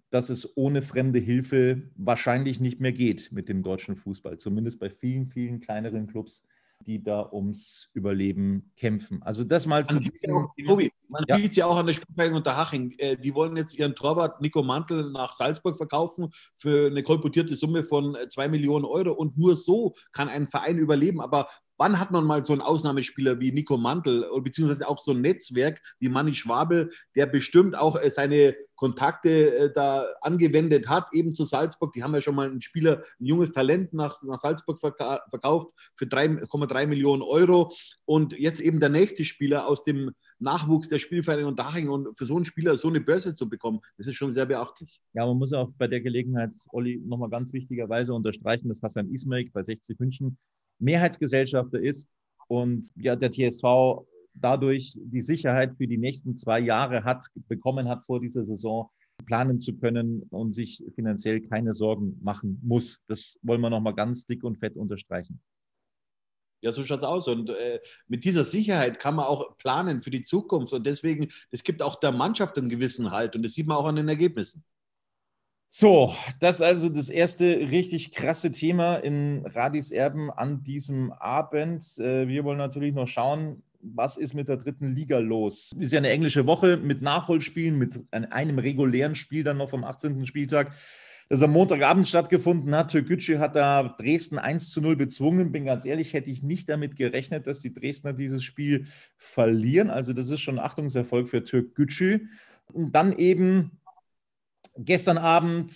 dass 0.09 0.29
es 0.29 0.55
ohne 0.57 0.81
fremde 0.81 1.19
Hilfe 1.19 1.89
wahrscheinlich 1.95 2.59
nicht 2.59 2.79
mehr 2.79 2.93
geht 2.93 3.31
mit 3.31 3.49
dem 3.49 3.63
deutschen 3.63 3.95
Fußball, 3.95 4.37
zumindest 4.37 4.79
bei 4.79 4.89
vielen, 4.89 5.27
vielen 5.27 5.59
kleineren 5.59 6.07
Clubs, 6.07 6.43
die 6.81 7.01
da 7.01 7.29
ums 7.31 7.89
Überleben 7.93 8.71
kämpfen. 8.75 9.21
Also 9.23 9.43
das 9.43 9.65
mal 9.65 9.85
zu. 9.85 9.99
Man 11.07 11.23
ja. 11.27 11.37
sieht 11.37 11.51
es 11.51 11.55
ja 11.55 11.67
auch 11.67 11.77
an 11.77 11.85
der 11.85 11.93
Spielvereinigung 11.93 12.37
Unterhaching. 12.37 12.93
Äh, 12.97 13.15
die 13.15 13.33
wollen 13.35 13.55
jetzt 13.55 13.77
ihren 13.77 13.95
Torwart 13.95 14.41
Nico 14.41 14.63
Mantel 14.63 15.11
nach 15.11 15.35
Salzburg 15.35 15.77
verkaufen 15.77 16.29
für 16.55 16.87
eine 16.87 17.03
kolportierte 17.03 17.55
Summe 17.55 17.83
von 17.83 18.17
2 18.27 18.45
äh, 18.45 18.49
Millionen 18.49 18.85
Euro. 18.85 19.13
Und 19.13 19.37
nur 19.37 19.55
so 19.55 19.93
kann 20.11 20.29
ein 20.29 20.47
Verein 20.47 20.77
überleben. 20.77 21.21
Aber 21.21 21.47
wann 21.77 21.99
hat 21.99 22.11
man 22.11 22.23
mal 22.23 22.43
so 22.43 22.53
einen 22.53 22.61
Ausnahmespieler 22.61 23.39
wie 23.39 23.51
Nico 23.51 23.77
Mantel, 23.77 24.25
beziehungsweise 24.41 24.87
auch 24.87 24.99
so 24.99 25.11
ein 25.11 25.21
Netzwerk 25.21 25.81
wie 25.99 26.09
Manni 26.09 26.33
Schwabel, 26.33 26.91
der 27.15 27.25
bestimmt 27.25 27.77
auch 27.77 28.01
äh, 28.01 28.09
seine 28.09 28.55
Kontakte 28.75 29.55
äh, 29.55 29.73
da 29.73 30.05
angewendet 30.21 30.89
hat, 30.89 31.07
eben 31.13 31.33
zu 31.33 31.45
Salzburg. 31.45 31.93
Die 31.93 32.03
haben 32.03 32.13
ja 32.13 32.21
schon 32.21 32.35
mal 32.35 32.49
einen 32.49 32.61
Spieler, 32.61 33.03
ein 33.19 33.25
junges 33.25 33.51
Talent 33.51 33.93
nach, 33.93 34.21
nach 34.23 34.39
Salzburg 34.39 34.79
verkauft 34.79 35.71
für 35.95 36.05
3,3 36.05 36.87
Millionen 36.87 37.21
Euro. 37.21 37.71
Und 38.05 38.37
jetzt 38.37 38.59
eben 38.59 38.79
der 38.79 38.89
nächste 38.89 39.23
Spieler 39.23 39.67
aus 39.67 39.83
dem 39.83 40.11
Nachwuchs 40.39 40.89
der 40.89 40.99
Spielvereinigung 40.99 41.55
Daching. 41.55 41.89
Und 41.89 42.17
für 42.17 42.25
so 42.25 42.35
einen 42.35 42.45
Spieler 42.45 42.77
so 42.77 42.89
eine 42.89 43.01
Börse 43.01 43.35
zu 43.35 43.49
bekommen, 43.49 43.79
das 43.97 44.07
ist 44.07 44.15
schon 44.15 44.31
sehr 44.31 44.45
beachtlich. 44.45 45.01
Ja, 45.13 45.25
man 45.25 45.37
muss 45.37 45.53
auch 45.53 45.71
bei 45.77 45.87
der 45.87 46.01
Gelegenheit, 46.01 46.51
Olli, 46.69 47.01
nochmal 47.05 47.29
ganz 47.29 47.53
wichtigerweise 47.53 48.13
unterstreichen, 48.13 48.67
dass 48.67 48.81
Hassan 48.81 49.09
Ismail 49.09 49.49
bei 49.53 49.61
60 49.61 49.99
München 49.99 50.37
Mehrheitsgesellschafter 50.79 51.79
ist 51.79 52.07
und 52.47 52.89
ja, 52.95 53.15
der 53.15 53.31
TSV 53.31 54.05
dadurch 54.35 54.93
die 54.95 55.21
Sicherheit 55.21 55.75
für 55.77 55.87
die 55.87 55.97
nächsten 55.97 56.35
zwei 56.35 56.59
Jahre 56.59 57.03
hat, 57.03 57.25
bekommen 57.47 57.87
hat 57.87 58.05
vor 58.05 58.19
dieser 58.19 58.45
Saison, 58.45 58.89
planen 59.25 59.59
zu 59.59 59.73
können 59.77 60.23
und 60.29 60.51
sich 60.51 60.83
finanziell 60.93 61.41
keine 61.41 61.73
Sorgen 61.73 62.19
machen 62.21 62.59
muss. 62.63 62.99
Das 63.07 63.39
wollen 63.41 63.61
wir 63.61 63.69
nochmal 63.69 63.95
ganz 63.95 64.25
dick 64.25 64.43
und 64.43 64.57
fett 64.57 64.75
unterstreichen. 64.75 65.41
Ja, 66.61 66.71
so 66.71 66.83
schaut 66.83 66.99
es 66.99 67.03
aus. 67.03 67.27
Und 67.27 67.49
äh, 67.49 67.79
mit 68.07 68.25
dieser 68.25 68.43
Sicherheit 68.43 68.99
kann 68.99 69.15
man 69.15 69.25
auch 69.25 69.55
planen 69.57 70.01
für 70.01 70.09
die 70.09 70.23
Zukunft. 70.23 70.73
Und 70.73 70.85
deswegen, 70.85 71.29
es 71.51 71.63
gibt 71.63 71.81
auch 71.81 71.99
der 71.99 72.11
Mannschaft 72.11 72.57
einen 72.57 72.69
gewissen 72.69 73.11
Halt. 73.11 73.35
Und 73.35 73.43
das 73.43 73.53
sieht 73.53 73.67
man 73.67 73.77
auch 73.77 73.85
an 73.85 73.95
den 73.95 74.09
Ergebnissen. 74.09 74.63
So, 75.77 76.15
das 76.39 76.55
ist 76.55 76.61
also 76.61 76.87
das 76.87 77.09
erste 77.09 77.45
richtig 77.45 78.13
krasse 78.13 78.49
Thema 78.49 78.95
in 78.95 79.45
Radis 79.45 79.91
Erben 79.91 80.31
an 80.31 80.63
diesem 80.63 81.11
Abend. 81.11 81.99
Äh, 81.99 82.29
wir 82.29 82.45
wollen 82.45 82.59
natürlich 82.59 82.93
noch 82.93 83.09
schauen, 83.09 83.61
was 83.81 84.15
ist 84.15 84.35
mit 84.35 84.47
der 84.47 84.55
dritten 84.55 84.95
Liga 84.95 85.17
los? 85.17 85.73
Ist 85.77 85.91
ja 85.91 85.97
eine 85.97 86.11
englische 86.11 86.45
Woche 86.47 86.77
mit 86.77 87.01
Nachholspielen, 87.01 87.77
mit 87.77 87.99
einem 88.11 88.57
regulären 88.57 89.15
Spiel 89.15 89.43
dann 89.43 89.57
noch 89.57 89.69
vom 89.69 89.83
18. 89.83 90.25
Spieltag, 90.25 90.71
das 91.27 91.41
am 91.41 91.51
Montagabend 91.51 92.07
stattgefunden 92.07 92.73
hat. 92.73 92.91
Türkgücü 92.91 93.39
hat 93.39 93.57
da 93.57 93.83
Dresden 93.99 94.39
1 94.39 94.69
zu 94.69 94.79
0 94.79 94.95
bezwungen. 94.95 95.51
Bin 95.51 95.65
ganz 95.65 95.83
ehrlich, 95.83 96.13
hätte 96.13 96.31
ich 96.31 96.41
nicht 96.41 96.69
damit 96.69 96.95
gerechnet, 96.95 97.47
dass 97.47 97.59
die 97.59 97.73
Dresdner 97.73 98.13
dieses 98.13 98.45
Spiel 98.45 98.87
verlieren. 99.17 99.89
Also 99.89 100.13
das 100.13 100.29
ist 100.29 100.39
schon 100.39 100.57
ein 100.57 100.65
Achtungserfolg 100.65 101.27
für 101.27 101.43
Türkgücü. 101.43 102.27
Und 102.71 102.95
dann 102.95 103.11
eben 103.17 103.71
Gestern 104.77 105.17
Abend 105.17 105.71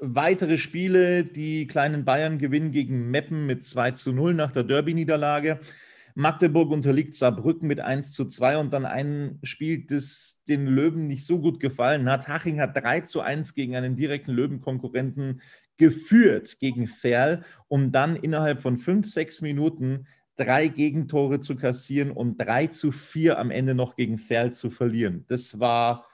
weitere 0.00 0.58
Spiele. 0.58 1.24
Die 1.24 1.66
kleinen 1.66 2.04
Bayern 2.04 2.38
gewinnen 2.38 2.72
gegen 2.72 3.10
Meppen 3.10 3.46
mit 3.46 3.64
2 3.64 3.92
zu 3.92 4.12
0 4.12 4.34
nach 4.34 4.50
der 4.50 4.64
Derby-Niederlage. 4.64 5.60
Magdeburg 6.16 6.70
unterliegt 6.70 7.14
Saarbrücken 7.14 7.68
mit 7.68 7.78
1 7.78 8.12
zu 8.12 8.24
2 8.24 8.56
und 8.56 8.72
dann 8.72 8.86
ein 8.86 9.38
Spiel, 9.42 9.84
das 9.86 10.42
den 10.48 10.66
Löwen 10.66 11.06
nicht 11.06 11.26
so 11.26 11.38
gut 11.40 11.60
gefallen 11.60 12.10
hat. 12.10 12.26
Haching 12.26 12.60
hat 12.60 12.76
3 12.76 13.02
zu 13.02 13.20
1 13.20 13.54
gegen 13.54 13.76
einen 13.76 13.96
direkten 13.96 14.32
Löwenkonkurrenten 14.32 15.42
geführt 15.76 16.58
gegen 16.58 16.88
Ferl, 16.88 17.44
um 17.68 17.92
dann 17.92 18.16
innerhalb 18.16 18.60
von 18.60 18.78
5, 18.78 19.08
6 19.08 19.42
Minuten 19.42 20.06
drei 20.36 20.68
Gegentore 20.68 21.40
zu 21.40 21.54
kassieren 21.54 22.10
und 22.10 22.38
3 22.38 22.68
zu 22.68 22.92
4 22.92 23.38
am 23.38 23.50
Ende 23.50 23.74
noch 23.74 23.94
gegen 23.94 24.18
Ferl 24.18 24.52
zu 24.52 24.70
verlieren. 24.70 25.26
Das 25.28 25.60
war 25.60 26.06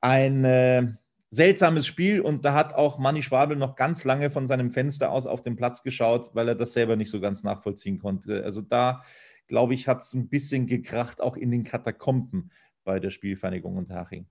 eine 0.00 0.98
seltsames 1.30 1.86
Spiel 1.86 2.20
und 2.20 2.44
da 2.44 2.54
hat 2.54 2.74
auch 2.74 2.98
Manni 2.98 3.22
Schwabel 3.22 3.56
noch 3.56 3.76
ganz 3.76 4.04
lange 4.04 4.30
von 4.30 4.46
seinem 4.46 4.70
Fenster 4.70 5.10
aus 5.10 5.26
auf 5.26 5.42
den 5.42 5.56
Platz 5.56 5.82
geschaut, 5.82 6.30
weil 6.34 6.48
er 6.48 6.54
das 6.54 6.72
selber 6.72 6.96
nicht 6.96 7.10
so 7.10 7.20
ganz 7.20 7.42
nachvollziehen 7.42 7.98
konnte. 7.98 8.44
Also 8.44 8.60
da, 8.60 9.02
glaube 9.48 9.74
ich, 9.74 9.88
hat 9.88 10.02
es 10.02 10.14
ein 10.14 10.28
bisschen 10.28 10.66
gekracht, 10.66 11.20
auch 11.20 11.36
in 11.36 11.50
den 11.50 11.64
Katakomben 11.64 12.50
bei 12.84 13.00
der 13.00 13.10
Spielvereinigung 13.10 13.76
Unterhaching. 13.76 14.26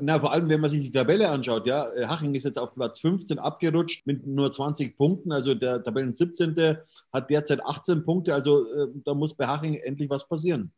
Na, 0.00 0.18
vor 0.18 0.32
allem, 0.32 0.48
wenn 0.48 0.60
man 0.60 0.70
sich 0.70 0.82
die 0.82 0.90
Tabelle 0.90 1.28
anschaut, 1.28 1.66
ja, 1.66 1.88
Haching 2.06 2.34
ist 2.34 2.44
jetzt 2.44 2.58
auf 2.58 2.74
Platz 2.74 3.00
15 3.00 3.38
abgerutscht 3.38 4.06
mit 4.06 4.26
nur 4.26 4.52
20 4.52 4.96
Punkten, 4.96 5.32
also 5.32 5.54
der 5.54 5.82
Tabellen 5.82 6.12
17. 6.12 6.76
hat 7.12 7.30
derzeit 7.30 7.64
18 7.64 8.04
Punkte, 8.04 8.34
also 8.34 8.70
äh, 8.72 8.88
da 9.04 9.14
muss 9.14 9.34
bei 9.34 9.46
Haching 9.46 9.74
endlich 9.76 10.10
was 10.10 10.28
passieren. 10.28 10.72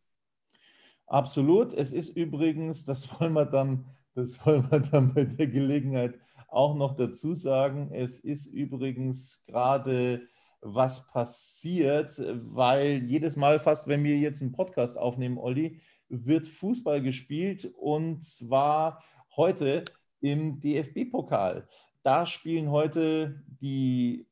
Absolut. 1.07 1.73
Es 1.73 1.93
ist 1.93 2.11
übrigens, 2.17 2.85
das 2.85 3.09
wollen 3.21 3.33
wir 3.33 3.47
dann 3.47 3.87
das 4.19 4.45
wollen 4.45 4.69
wir 4.71 4.81
dann 4.81 5.15
bei 5.15 5.25
der 5.25 5.47
Gelegenheit 5.47 6.19
auch 6.49 6.75
noch 6.75 6.97
dazu 6.97 7.35
sagen. 7.35 7.93
Es 7.93 8.19
ist 8.19 8.47
übrigens 8.47 9.45
gerade 9.47 10.27
was 10.61 11.07
passiert, 11.07 12.21
weil 12.27 13.05
jedes 13.05 13.37
Mal 13.37 13.61
fast, 13.61 13.87
wenn 13.87 14.03
wir 14.03 14.19
jetzt 14.19 14.43
einen 14.43 14.51
Podcast 14.51 14.99
aufnehmen, 14.99 15.39
Olli, 15.39 15.81
wird 16.09 16.49
Fußball 16.49 17.01
gespielt 17.01 17.73
und 17.77 18.25
zwar 18.25 19.05
heute 19.37 19.85
im 20.21 20.59
DFB-Pokal. 20.59 21.69
Da 22.03 22.27
spielen 22.27 22.73
heute 22.73 23.45
die 23.61 24.27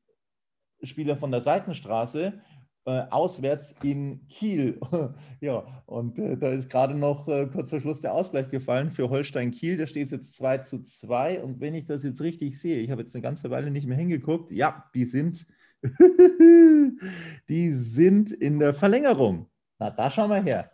Spieler 0.82 1.16
von 1.16 1.30
der 1.30 1.42
Seitenstraße 1.42 2.40
äh, 2.86 3.02
auswärts 3.10 3.74
in 3.82 4.26
Kiel. 4.28 4.78
ja, 5.40 5.64
und 5.86 6.18
äh, 6.18 6.36
da 6.36 6.50
ist 6.50 6.70
gerade 6.70 6.94
noch 6.94 7.26
äh, 7.26 7.46
kurz 7.46 7.70
vor 7.70 7.80
Schluss 7.80 8.00
der 8.00 8.14
Ausgleich 8.14 8.48
gefallen 8.48 8.92
für 8.92 9.10
Holstein 9.10 9.50
Kiel. 9.50 9.76
Da 9.76 9.88
steht 9.88 10.06
es 10.06 10.12
jetzt 10.12 10.34
2 10.34 10.58
zu 10.58 10.80
2. 10.80 11.42
Und 11.42 11.60
wenn 11.60 11.74
ich 11.74 11.86
das 11.86 12.04
jetzt 12.04 12.20
richtig 12.20 12.60
sehe, 12.60 12.78
ich 12.78 12.90
habe 12.92 13.02
jetzt 13.02 13.14
eine 13.14 13.22
ganze 13.22 13.50
Weile 13.50 13.72
nicht 13.72 13.88
mehr 13.88 13.98
hingeguckt, 13.98 14.52
ja, 14.52 14.88
die 14.94 15.04
sind, 15.04 15.46
die 17.48 17.72
sind 17.72 18.30
in 18.30 18.60
der 18.60 18.72
Verlängerung. 18.72 19.50
Na, 19.80 19.90
da 19.90 20.08
schauen 20.08 20.30
wir 20.30 20.42
her. 20.42 20.70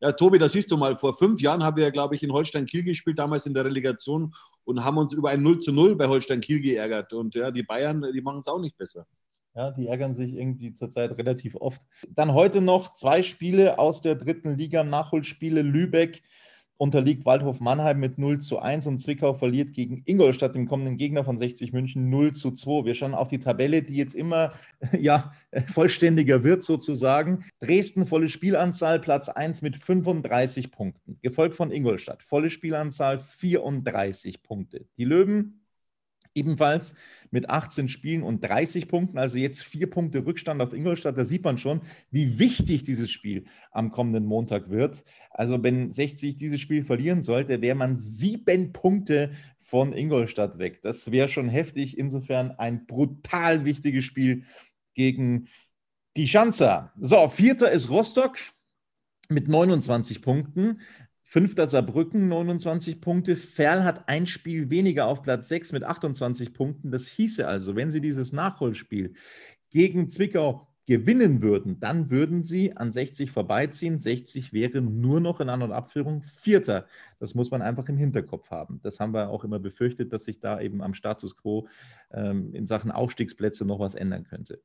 Ja, 0.00 0.12
Tobi, 0.12 0.38
da 0.38 0.48
siehst 0.48 0.70
du 0.70 0.78
mal, 0.78 0.96
vor 0.96 1.14
fünf 1.14 1.42
Jahren 1.42 1.62
haben 1.62 1.76
wir, 1.76 1.84
ja, 1.84 1.90
glaube 1.90 2.14
ich, 2.14 2.22
in 2.22 2.32
Holstein 2.32 2.64
Kiel 2.64 2.84
gespielt, 2.84 3.18
damals 3.18 3.44
in 3.44 3.52
der 3.52 3.66
Relegation 3.66 4.34
und 4.64 4.82
haben 4.82 4.96
uns 4.96 5.12
über 5.12 5.28
ein 5.28 5.42
0 5.42 5.58
zu 5.58 5.72
0 5.72 5.94
bei 5.94 6.06
Holstein 6.06 6.40
Kiel 6.40 6.60
geärgert. 6.60 7.12
Und 7.12 7.34
ja, 7.34 7.50
die 7.50 7.62
Bayern, 7.62 8.02
die 8.14 8.20
machen 8.22 8.40
es 8.40 8.48
auch 8.48 8.60
nicht 8.60 8.78
besser. 8.78 9.06
Ja, 9.56 9.70
die 9.70 9.86
ärgern 9.86 10.14
sich 10.14 10.34
irgendwie 10.34 10.74
zurzeit 10.74 11.16
relativ 11.16 11.56
oft. 11.56 11.80
Dann 12.10 12.34
heute 12.34 12.60
noch 12.60 12.92
zwei 12.92 13.22
Spiele 13.22 13.78
aus 13.78 14.02
der 14.02 14.14
dritten 14.14 14.58
Liga, 14.58 14.84
Nachholspiele. 14.84 15.62
Lübeck 15.62 16.22
unterliegt 16.76 17.24
Waldhof 17.24 17.60
Mannheim 17.60 17.98
mit 17.98 18.18
0 18.18 18.38
zu 18.38 18.58
1 18.58 18.86
und 18.86 18.98
Zwickau 18.98 19.32
verliert 19.32 19.72
gegen 19.72 20.02
Ingolstadt, 20.04 20.54
dem 20.54 20.68
kommenden 20.68 20.98
Gegner 20.98 21.24
von 21.24 21.38
60 21.38 21.72
München, 21.72 22.10
0 22.10 22.34
zu 22.34 22.50
2. 22.50 22.84
Wir 22.84 22.94
schauen 22.94 23.14
auf 23.14 23.28
die 23.28 23.38
Tabelle, 23.38 23.82
die 23.82 23.96
jetzt 23.96 24.14
immer 24.14 24.52
ja, 24.98 25.32
vollständiger 25.68 26.44
wird 26.44 26.62
sozusagen. 26.62 27.46
Dresden, 27.58 28.04
volle 28.04 28.28
Spielanzahl, 28.28 29.00
Platz 29.00 29.30
1 29.30 29.62
mit 29.62 29.82
35 29.82 30.70
Punkten, 30.70 31.18
gefolgt 31.22 31.56
von 31.56 31.72
Ingolstadt, 31.72 32.22
volle 32.22 32.50
Spielanzahl 32.50 33.18
34 33.18 34.42
Punkte. 34.42 34.84
Die 34.98 35.04
Löwen 35.06 35.65
ebenfalls 36.36 36.94
mit 37.30 37.50
18 37.50 37.88
Spielen 37.88 38.22
und 38.22 38.42
30 38.42 38.88
Punkten, 38.88 39.18
also 39.18 39.38
jetzt 39.38 39.62
vier 39.62 39.90
Punkte 39.90 40.24
Rückstand 40.24 40.60
auf 40.62 40.72
Ingolstadt. 40.72 41.18
Da 41.18 41.24
sieht 41.24 41.44
man 41.44 41.58
schon, 41.58 41.80
wie 42.10 42.38
wichtig 42.38 42.84
dieses 42.84 43.10
Spiel 43.10 43.44
am 43.72 43.90
kommenden 43.90 44.26
Montag 44.26 44.70
wird. 44.70 45.04
Also 45.30 45.62
wenn 45.62 45.90
60 45.90 46.36
dieses 46.36 46.60
Spiel 46.60 46.84
verlieren 46.84 47.22
sollte, 47.22 47.60
wäre 47.62 47.74
man 47.74 47.98
sieben 47.98 48.72
Punkte 48.72 49.32
von 49.58 49.92
Ingolstadt 49.92 50.58
weg. 50.58 50.80
Das 50.82 51.10
wäre 51.10 51.28
schon 51.28 51.48
heftig. 51.48 51.98
Insofern 51.98 52.52
ein 52.52 52.86
brutal 52.86 53.64
wichtiges 53.64 54.04
Spiel 54.04 54.44
gegen 54.94 55.48
die 56.16 56.28
Schanzer. 56.28 56.92
So, 56.98 57.28
vierter 57.28 57.70
ist 57.70 57.90
Rostock 57.90 58.38
mit 59.28 59.48
29 59.48 60.22
Punkten. 60.22 60.80
Fünfter 61.28 61.66
Saarbrücken 61.66 62.28
29 62.28 63.00
Punkte. 63.00 63.34
Ferl 63.34 63.82
hat 63.82 64.08
ein 64.08 64.28
Spiel 64.28 64.70
weniger 64.70 65.06
auf 65.06 65.22
Platz 65.22 65.48
6 65.48 65.72
mit 65.72 65.82
28 65.82 66.54
Punkten. 66.54 66.92
Das 66.92 67.08
hieße 67.08 67.48
also, 67.48 67.74
wenn 67.74 67.90
sie 67.90 68.00
dieses 68.00 68.32
Nachholspiel 68.32 69.14
gegen 69.70 70.08
Zwickau 70.08 70.68
gewinnen 70.86 71.42
würden, 71.42 71.80
dann 71.80 72.10
würden 72.12 72.44
sie 72.44 72.76
an 72.76 72.92
60 72.92 73.32
vorbeiziehen. 73.32 73.98
60 73.98 74.52
wäre 74.52 74.80
nur 74.80 75.18
noch 75.18 75.40
in 75.40 75.48
An- 75.48 75.62
und 75.62 75.72
Abführung 75.72 76.22
Vierter. 76.22 76.86
Das 77.18 77.34
muss 77.34 77.50
man 77.50 77.60
einfach 77.60 77.88
im 77.88 77.96
Hinterkopf 77.96 78.52
haben. 78.52 78.78
Das 78.84 79.00
haben 79.00 79.12
wir 79.12 79.28
auch 79.28 79.42
immer 79.42 79.58
befürchtet, 79.58 80.12
dass 80.12 80.26
sich 80.26 80.38
da 80.38 80.60
eben 80.60 80.80
am 80.80 80.94
Status 80.94 81.36
quo 81.36 81.66
ähm, 82.12 82.54
in 82.54 82.66
Sachen 82.66 82.92
Aufstiegsplätze 82.92 83.64
noch 83.64 83.80
was 83.80 83.96
ändern 83.96 84.22
könnte. 84.22 84.62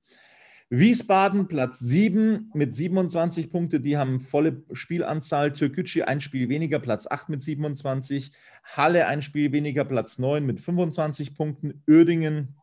Wiesbaden 0.74 1.50
Platz 1.50 1.80
7 1.80 2.50
mit 2.54 2.74
27 2.74 3.52
Punkte, 3.52 3.82
die 3.82 3.98
haben 3.98 4.22
volle 4.22 4.64
Spielanzahl. 4.72 5.52
Türkgücü 5.52 6.04
ein 6.04 6.22
Spiel 6.22 6.48
weniger, 6.48 6.80
Platz 6.80 7.08
8 7.12 7.28
mit 7.28 7.42
27. 7.42 8.32
Halle 8.64 9.06
ein 9.08 9.22
Spiel 9.22 9.52
weniger, 9.52 9.84
Platz 9.84 10.18
9 10.18 10.46
mit 10.46 10.62
25 10.62 11.36
Punkten. 11.36 11.84
Uerdingen, 11.90 12.56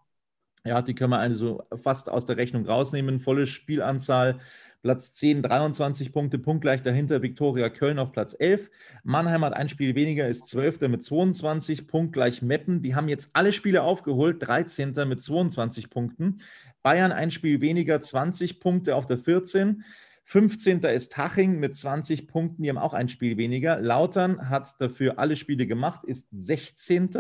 ja, 0.65 0.81
die 0.81 0.95
können 0.95 1.11
wir 1.11 1.19
also 1.19 1.63
fast 1.83 2.09
aus 2.09 2.25
der 2.25 2.39
Rechnung 2.39 2.65
rausnehmen. 2.65 3.21
Volle 3.21 3.47
Spielanzahl. 3.47 4.39
Platz 4.83 5.15
10, 5.15 5.43
23 5.43 6.13
Punkte, 6.13 6.39
punktgleich 6.39 6.83
dahinter 6.83 7.21
Viktoria 7.21 7.69
Köln 7.69 7.99
auf 7.99 8.13
Platz 8.13 8.37
11. 8.39 8.71
Mannheim 9.03 9.45
hat 9.45 9.53
ein 9.53 9.69
Spiel 9.69 9.95
weniger, 9.97 10.29
ist 10.29 10.47
12. 10.49 10.83
mit 10.83 11.03
22, 11.03 11.89
punktgleich 11.89 12.43
Meppen. 12.43 12.83
Die 12.83 12.95
haben 12.95 13.09
jetzt 13.09 13.31
alle 13.33 13.53
Spiele 13.53 13.83
aufgeholt, 13.83 14.37
13. 14.47 14.95
mit 15.09 15.21
22 15.21 15.91
Punkten. 15.91 16.39
Bayern 16.83 17.11
ein 17.11 17.33
Spiel 17.33 17.61
weniger, 17.61 18.01
20 18.01 18.61
Punkte 18.61 18.95
auf 18.95 19.07
der 19.07 19.19
14. 19.19 19.85
15. 20.29 20.81
ist 20.81 21.17
Haching 21.17 21.59
mit 21.59 21.75
20 21.75 22.29
Punkten, 22.29 22.63
die 22.63 22.69
haben 22.69 22.77
auch 22.77 22.93
ein 22.93 23.09
Spiel 23.09 23.39
weniger. 23.39 23.81
Lautern 23.81 24.51
hat 24.51 24.79
dafür 24.79 25.19
alle 25.19 25.37
Spiele 25.37 25.67
gemacht, 25.67 26.05
ist 26.05 26.29
16. 26.31 27.11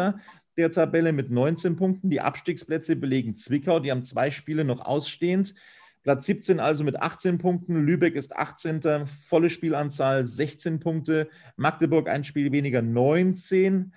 der 0.58 0.70
Tabelle 0.70 1.12
mit 1.12 1.30
19 1.30 1.76
Punkten. 1.76 2.10
Die 2.10 2.20
Abstiegsplätze 2.20 2.96
belegen 2.96 3.34
Zwickau, 3.34 3.80
die 3.80 3.90
haben 3.90 4.02
zwei 4.02 4.30
Spiele 4.30 4.62
noch 4.62 4.80
ausstehend. 4.80 5.54
Platz 6.02 6.26
17 6.26 6.60
also 6.60 6.84
mit 6.84 7.00
18 7.00 7.38
Punkten. 7.38 7.84
Lübeck 7.84 8.14
ist 8.14 8.36
18. 8.36 9.06
Volle 9.06 9.50
Spielanzahl 9.50 10.26
16 10.26 10.80
Punkte. 10.80 11.28
Magdeburg 11.56 12.08
ein 12.08 12.24
Spiel 12.24 12.52
weniger 12.52 12.82
19 12.82 13.92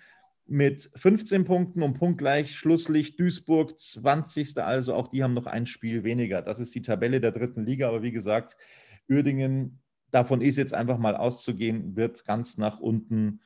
mit 0.48 0.92
15 0.96 1.46
Punkten 1.46 1.82
und 1.82 1.94
punktgleich 1.94 2.56
Schlusslicht 2.56 3.20
Duisburg 3.20 3.80
20. 3.80 4.58
Also 4.58 4.94
auch 4.94 5.08
die 5.08 5.24
haben 5.24 5.34
noch 5.34 5.46
ein 5.46 5.66
Spiel 5.66 6.04
weniger. 6.04 6.42
Das 6.42 6.60
ist 6.60 6.76
die 6.76 6.82
Tabelle 6.82 7.22
der 7.22 7.32
dritten 7.32 7.66
Liga. 7.66 7.88
Aber 7.88 8.04
wie 8.04 8.12
gesagt, 8.12 8.58
Uerdingen, 9.10 9.80
davon 10.10 10.42
ist 10.42 10.58
jetzt 10.58 10.74
einfach 10.74 10.98
mal 10.98 11.16
auszugehen, 11.16 11.96
wird 11.96 12.26
ganz 12.26 12.58
nach 12.58 12.80
unten 12.80 13.40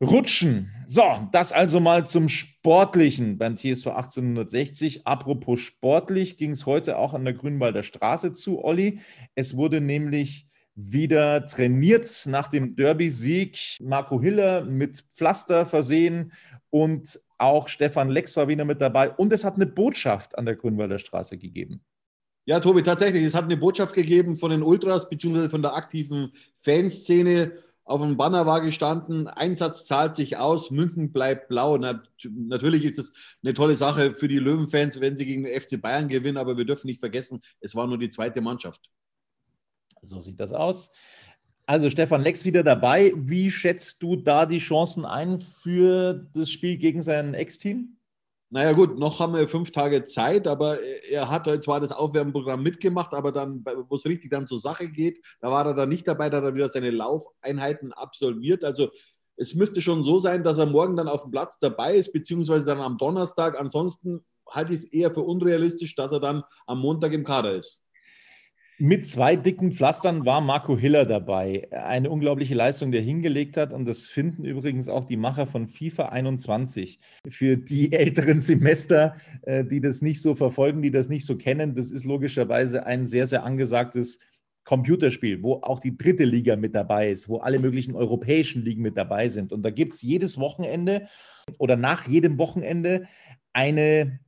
rutschen. 0.00 0.70
So, 0.86 1.28
das 1.32 1.52
also 1.52 1.80
mal 1.80 2.06
zum 2.06 2.28
Sportlichen 2.28 3.38
beim 3.38 3.56
TSV 3.56 3.88
1860. 3.88 5.06
Apropos 5.06 5.60
sportlich 5.60 6.36
ging 6.36 6.52
es 6.52 6.66
heute 6.66 6.98
auch 6.98 7.14
an 7.14 7.24
der 7.24 7.34
Grünwalder 7.34 7.82
Straße 7.82 8.32
zu, 8.32 8.64
Olli. 8.64 9.00
Es 9.34 9.56
wurde 9.56 9.80
nämlich 9.80 10.46
wieder 10.74 11.44
trainiert 11.44 12.24
nach 12.26 12.48
dem 12.48 12.76
Derby-Sieg. 12.76 13.78
Marco 13.80 14.20
Hiller 14.20 14.64
mit 14.64 15.04
Pflaster 15.16 15.66
versehen 15.66 16.32
und 16.70 17.20
auch 17.38 17.68
Stefan 17.68 18.10
Lex 18.10 18.36
war 18.36 18.48
wieder 18.48 18.64
mit 18.64 18.80
dabei. 18.80 19.10
Und 19.10 19.32
es 19.32 19.44
hat 19.44 19.56
eine 19.56 19.66
Botschaft 19.66 20.38
an 20.38 20.46
der 20.46 20.56
Grünwalder 20.56 20.98
Straße 20.98 21.38
gegeben. 21.38 21.80
Ja, 22.44 22.60
Tobi, 22.60 22.82
tatsächlich. 22.82 23.24
Es 23.24 23.34
hat 23.34 23.44
eine 23.44 23.56
Botschaft 23.56 23.94
gegeben 23.94 24.36
von 24.36 24.50
den 24.50 24.62
Ultras 24.62 25.08
beziehungsweise 25.10 25.50
von 25.50 25.62
der 25.62 25.74
aktiven 25.74 26.32
Fanszene. 26.56 27.52
Auf 27.88 28.02
dem 28.02 28.18
Banner 28.18 28.44
war 28.44 28.60
gestanden, 28.60 29.28
Einsatz 29.28 29.86
zahlt 29.86 30.14
sich 30.14 30.36
aus, 30.36 30.70
München 30.70 31.10
bleibt 31.10 31.48
blau. 31.48 31.78
Na, 31.78 32.02
natürlich 32.22 32.84
ist 32.84 32.98
es 32.98 33.14
eine 33.42 33.54
tolle 33.54 33.76
Sache 33.76 34.14
für 34.14 34.28
die 34.28 34.38
Löwenfans, 34.38 35.00
wenn 35.00 35.16
sie 35.16 35.24
gegen 35.24 35.44
den 35.44 35.58
FC 35.58 35.80
Bayern 35.80 36.06
gewinnen, 36.06 36.36
aber 36.36 36.58
wir 36.58 36.66
dürfen 36.66 36.88
nicht 36.88 37.00
vergessen, 37.00 37.40
es 37.60 37.74
war 37.74 37.86
nur 37.86 37.96
die 37.96 38.10
zweite 38.10 38.42
Mannschaft. 38.42 38.90
So 40.02 40.20
sieht 40.20 40.38
das 40.38 40.52
aus. 40.52 40.92
Also 41.64 41.88
Stefan 41.88 42.22
Lex 42.22 42.44
wieder 42.44 42.62
dabei. 42.62 43.12
Wie 43.16 43.50
schätzt 43.50 44.02
du 44.02 44.16
da 44.16 44.44
die 44.44 44.58
Chancen 44.58 45.06
ein 45.06 45.40
für 45.40 46.28
das 46.34 46.50
Spiel 46.50 46.76
gegen 46.76 47.02
sein 47.02 47.32
Ex-Team? 47.32 47.97
Naja 48.50 48.72
gut, 48.72 48.98
noch 48.98 49.20
haben 49.20 49.34
wir 49.34 49.46
fünf 49.46 49.72
Tage 49.72 50.04
Zeit, 50.04 50.46
aber 50.48 50.78
er 50.82 51.30
hat 51.30 51.46
zwar 51.62 51.80
das 51.80 51.92
Aufwärmprogramm 51.92 52.62
mitgemacht, 52.62 53.12
aber 53.12 53.30
dann, 53.30 53.62
wo 53.88 53.94
es 53.94 54.06
richtig 54.06 54.30
dann 54.30 54.46
zur 54.46 54.58
Sache 54.58 54.88
geht, 54.88 55.20
da 55.40 55.50
war 55.50 55.66
er 55.66 55.74
dann 55.74 55.90
nicht 55.90 56.08
dabei, 56.08 56.30
da 56.30 56.38
hat 56.38 56.44
er 56.44 56.54
wieder 56.54 56.70
seine 56.70 56.90
Laufeinheiten 56.90 57.92
absolviert. 57.92 58.64
Also 58.64 58.88
es 59.36 59.54
müsste 59.54 59.82
schon 59.82 60.02
so 60.02 60.18
sein, 60.18 60.44
dass 60.44 60.56
er 60.56 60.64
morgen 60.64 60.96
dann 60.96 61.08
auf 61.08 61.22
dem 61.22 61.30
Platz 61.30 61.58
dabei 61.58 61.96
ist, 61.96 62.12
beziehungsweise 62.12 62.66
dann 62.66 62.80
am 62.80 62.96
Donnerstag. 62.96 63.58
Ansonsten 63.58 64.24
halte 64.48 64.72
ich 64.72 64.80
es 64.80 64.92
eher 64.92 65.12
für 65.12 65.22
unrealistisch, 65.22 65.94
dass 65.94 66.10
er 66.10 66.20
dann 66.20 66.42
am 66.66 66.80
Montag 66.80 67.12
im 67.12 67.24
Kader 67.24 67.54
ist. 67.54 67.82
Mit 68.80 69.04
zwei 69.06 69.34
dicken 69.34 69.72
Pflastern 69.72 70.24
war 70.24 70.40
Marco 70.40 70.78
Hiller 70.78 71.04
dabei. 71.04 71.66
Eine 71.72 72.10
unglaubliche 72.10 72.54
Leistung, 72.54 72.92
der 72.92 73.00
hingelegt 73.00 73.56
hat. 73.56 73.72
Und 73.72 73.86
das 73.86 74.06
finden 74.06 74.44
übrigens 74.44 74.88
auch 74.88 75.04
die 75.04 75.16
Macher 75.16 75.48
von 75.48 75.66
FIFA 75.66 76.10
21. 76.10 77.00
Für 77.28 77.56
die 77.56 77.92
älteren 77.92 78.38
Semester, 78.38 79.16
äh, 79.42 79.64
die 79.64 79.80
das 79.80 80.00
nicht 80.00 80.22
so 80.22 80.36
verfolgen, 80.36 80.80
die 80.80 80.92
das 80.92 81.08
nicht 81.08 81.26
so 81.26 81.36
kennen, 81.36 81.74
das 81.74 81.90
ist 81.90 82.04
logischerweise 82.04 82.86
ein 82.86 83.08
sehr, 83.08 83.26
sehr 83.26 83.42
angesagtes 83.42 84.20
Computerspiel, 84.62 85.42
wo 85.42 85.54
auch 85.54 85.80
die 85.80 85.98
dritte 85.98 86.24
Liga 86.24 86.54
mit 86.54 86.76
dabei 86.76 87.10
ist, 87.10 87.28
wo 87.28 87.38
alle 87.38 87.58
möglichen 87.58 87.96
europäischen 87.96 88.62
Ligen 88.62 88.82
mit 88.82 88.96
dabei 88.96 89.28
sind. 89.28 89.52
Und 89.52 89.62
da 89.62 89.70
gibt 89.70 89.94
es 89.94 90.02
jedes 90.02 90.38
Wochenende 90.38 91.08
oder 91.58 91.76
nach 91.76 92.06
jedem 92.06 92.38
Wochenende 92.38 93.08
eine 93.52 94.20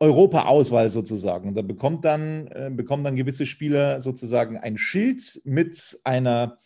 Europa-Auswahl 0.00 0.88
sozusagen. 0.88 1.54
Da 1.54 1.62
bekommt 1.62 2.04
dann, 2.04 2.46
äh, 2.48 2.70
bekommen 2.72 3.04
dann 3.04 3.16
gewisse 3.16 3.46
Spieler 3.46 4.00
sozusagen 4.00 4.56
ein 4.56 4.78
Schild 4.78 5.40
mit 5.44 6.00
einer 6.04 6.58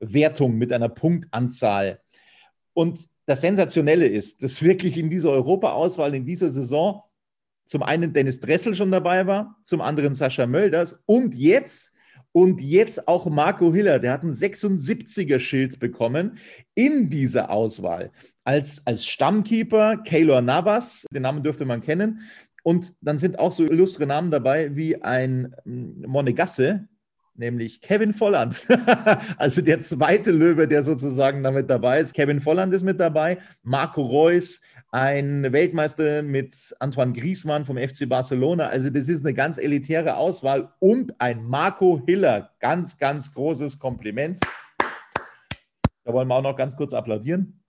Wertung, 0.00 0.58
mit 0.58 0.72
einer 0.72 0.88
Punktanzahl. 0.88 2.00
Und 2.74 3.08
das 3.26 3.42
Sensationelle 3.42 4.06
ist, 4.06 4.42
dass 4.42 4.62
wirklich 4.62 4.98
in 4.98 5.08
dieser 5.08 5.30
Europa-Auswahl 5.30 6.14
in 6.14 6.26
dieser 6.26 6.50
Saison 6.50 7.02
zum 7.64 7.84
einen 7.84 8.12
Dennis 8.12 8.40
Dressel 8.40 8.74
schon 8.74 8.90
dabei 8.90 9.26
war, 9.28 9.56
zum 9.62 9.80
anderen 9.80 10.14
Sascha 10.14 10.46
Mölders 10.46 11.00
und 11.06 11.36
jetzt 11.36 11.92
und 12.32 12.60
jetzt 12.60 13.08
auch 13.08 13.26
Marco 13.26 13.72
Hiller, 13.72 13.98
der 13.98 14.12
hat 14.12 14.22
ein 14.22 14.32
76er-Schild 14.32 15.80
bekommen 15.80 16.38
in 16.74 17.10
dieser 17.10 17.50
Auswahl. 17.50 18.12
Als, 18.44 18.86
als 18.86 19.06
Stammkeeper 19.06 19.98
Kaylor 19.98 20.40
Navas, 20.40 21.06
den 21.12 21.22
Namen 21.22 21.42
dürfte 21.42 21.64
man 21.64 21.80
kennen, 21.80 22.20
und 22.62 22.94
dann 23.00 23.18
sind 23.18 23.38
auch 23.38 23.52
so 23.52 23.64
illustre 23.64 24.06
Namen 24.06 24.30
dabei 24.30 24.74
wie 24.76 25.02
ein 25.02 25.54
hm, 25.64 26.04
Monegasse, 26.06 26.88
nämlich 27.34 27.80
Kevin 27.80 28.12
Volland. 28.12 28.66
also 29.38 29.62
der 29.62 29.80
zweite 29.80 30.30
Löwe, 30.30 30.68
der 30.68 30.82
sozusagen 30.82 31.42
damit 31.42 31.70
dabei 31.70 32.00
ist. 32.00 32.14
Kevin 32.14 32.40
Volland 32.40 32.72
ist 32.74 32.82
mit 32.82 33.00
dabei, 33.00 33.38
Marco 33.62 34.02
Reus, 34.02 34.60
ein 34.92 35.52
Weltmeister 35.52 36.22
mit 36.22 36.74
Antoine 36.80 37.12
Griezmann 37.12 37.64
vom 37.64 37.78
FC 37.78 38.08
Barcelona. 38.08 38.66
Also 38.66 38.90
das 38.90 39.08
ist 39.08 39.24
eine 39.24 39.34
ganz 39.34 39.58
elitäre 39.58 40.16
Auswahl 40.16 40.72
und 40.80 41.20
ein 41.20 41.44
Marco 41.44 42.02
Hiller. 42.06 42.50
Ganz, 42.58 42.98
ganz 42.98 43.32
großes 43.32 43.78
Kompliment. 43.78 44.38
Da 46.04 46.12
wollen 46.12 46.28
wir 46.28 46.34
auch 46.34 46.42
noch 46.42 46.56
ganz 46.56 46.76
kurz 46.76 46.92
applaudieren. 46.92 47.62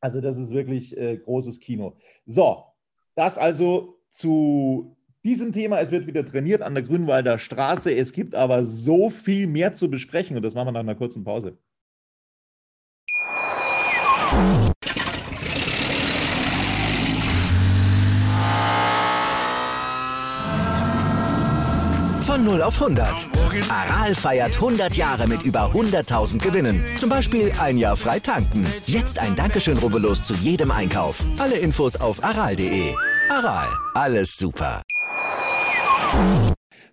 Also 0.00 0.20
das 0.20 0.36
ist 0.36 0.52
wirklich 0.52 0.96
äh, 0.96 1.16
großes 1.16 1.58
Kino. 1.58 1.96
So, 2.26 2.64
das 3.14 3.38
also 3.38 3.97
zu 4.18 4.96
diesem 5.24 5.52
Thema. 5.52 5.80
Es 5.80 5.90
wird 5.90 6.06
wieder 6.06 6.26
trainiert 6.26 6.62
an 6.62 6.74
der 6.74 6.82
Grünwalder 6.82 7.38
Straße. 7.38 7.94
Es 7.94 8.12
gibt 8.12 8.34
aber 8.34 8.64
so 8.64 9.10
viel 9.10 9.46
mehr 9.46 9.72
zu 9.72 9.88
besprechen 9.88 10.36
und 10.36 10.44
das 10.44 10.54
machen 10.54 10.68
wir 10.68 10.72
nach 10.72 10.80
einer 10.80 10.94
kurzen 10.94 11.24
Pause. 11.24 11.56
Von 22.20 22.44
0 22.44 22.62
auf 22.62 22.80
100. 22.80 23.28
Aral 23.70 24.14
feiert 24.14 24.56
100 24.56 24.94
Jahre 24.96 25.26
mit 25.26 25.42
über 25.42 25.72
100.000 25.72 26.40
Gewinnen. 26.40 26.84
Zum 26.96 27.08
Beispiel 27.08 27.52
ein 27.60 27.78
Jahr 27.78 27.96
frei 27.96 28.20
tanken. 28.20 28.66
Jetzt 28.84 29.18
ein 29.18 29.34
Dankeschön, 29.34 29.78
rubbellos 29.78 30.22
zu 30.22 30.34
jedem 30.34 30.70
Einkauf. 30.70 31.24
Alle 31.38 31.56
Infos 31.56 31.96
auf 31.96 32.22
aral.de. 32.22 32.94
Aral, 33.30 33.68
alles 33.94 34.38
super. 34.38 34.82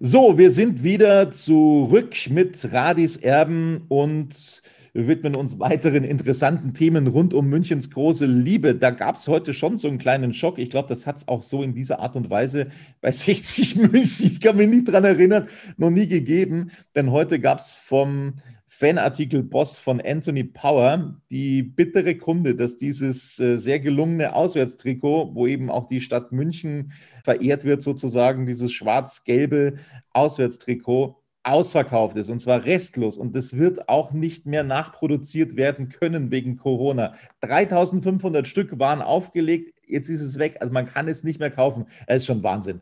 So, 0.02 0.38
wir 0.38 0.52
sind 0.52 0.84
wieder 0.84 1.32
zurück 1.32 2.14
mit 2.30 2.74
Radis 2.74 3.16
Erben 3.16 3.86
und 3.88 4.62
widmen 4.94 5.36
uns 5.36 5.60
weiteren 5.60 6.04
interessanten 6.04 6.74
Themen 6.74 7.08
rund 7.08 7.34
um 7.34 7.48
Münchens 7.48 7.90
große 7.90 8.26
Liebe. 8.26 8.76
Da 8.76 8.90
gab 8.90 9.16
es 9.16 9.30
heute 9.30 9.54
schon 9.54 9.78
so 9.78 9.88
einen 9.88 9.98
kleinen 9.98 10.34
Schock. 10.34 10.58
Ich 10.58 10.70
glaube, 10.70 10.90
das 10.90 11.08
hat 11.08 11.18
es 11.18 11.28
auch 11.30 11.42
so 11.42 11.64
in 11.64 11.74
dieser 11.74 12.02
Art 12.02 12.18
und 12.18 12.30
Weise 12.30 12.68
bei 13.00 13.12
60 13.14 13.78
München, 13.78 14.26
ich 14.26 14.42
kann 14.42 14.58
mich 14.58 14.68
nicht 14.68 14.92
dran 14.92 15.06
erinnern, 15.06 15.48
noch 15.78 15.90
nie 15.90 16.08
gegeben. 16.08 16.72
Denn 16.96 17.12
heute 17.12 17.40
gab 17.40 17.60
es 17.60 17.72
vom 17.72 18.34
Fanartikel-Boss 18.78 19.78
von 19.78 20.02
Anthony 20.02 20.44
Power 20.44 21.16
die 21.32 21.64
bittere 21.64 22.16
Kunde, 22.16 22.56
dass 22.56 22.76
dieses 22.76 23.40
äh, 23.40 23.58
sehr 23.58 23.80
gelungene 23.80 24.36
Auswärtstrikot, 24.36 25.34
wo 25.34 25.48
eben 25.48 25.70
auch 25.70 25.88
die 25.88 26.02
Stadt 26.02 26.34
München 26.34 26.92
verehrt 27.24 27.64
wird, 27.64 27.82
sozusagen 27.82 28.46
dieses 28.46 28.74
schwarz-gelbe 28.74 29.76
Auswärtstrikot, 30.12 31.22
ausverkauft 31.44 32.18
ist 32.18 32.30
und 32.30 32.40
zwar 32.40 32.66
restlos 32.66 33.18
und 33.18 33.36
das 33.36 33.56
wird 33.56 33.88
auch 33.88 34.14
nicht 34.14 34.48
mehr 34.48 34.64
nachproduziert 34.64 35.56
werden 35.56 35.90
können 35.90 36.32
wegen 36.32 36.58
Corona. 36.58 37.14
3500 37.42 38.48
Stück 38.48 38.80
waren 38.80 39.04
aufgelegt, 39.04 39.76
jetzt 39.86 40.10
ist 40.10 40.22
es 40.22 40.40
weg, 40.40 40.58
also 40.60 40.74
man 40.74 40.88
kann 40.88 41.08
es 41.08 41.24
nicht 41.24 41.40
mehr 41.40 41.52
kaufen. 41.52 41.86
Es 42.08 42.24
ist 42.24 42.26
schon 42.26 42.42
Wahnsinn. 42.42 42.82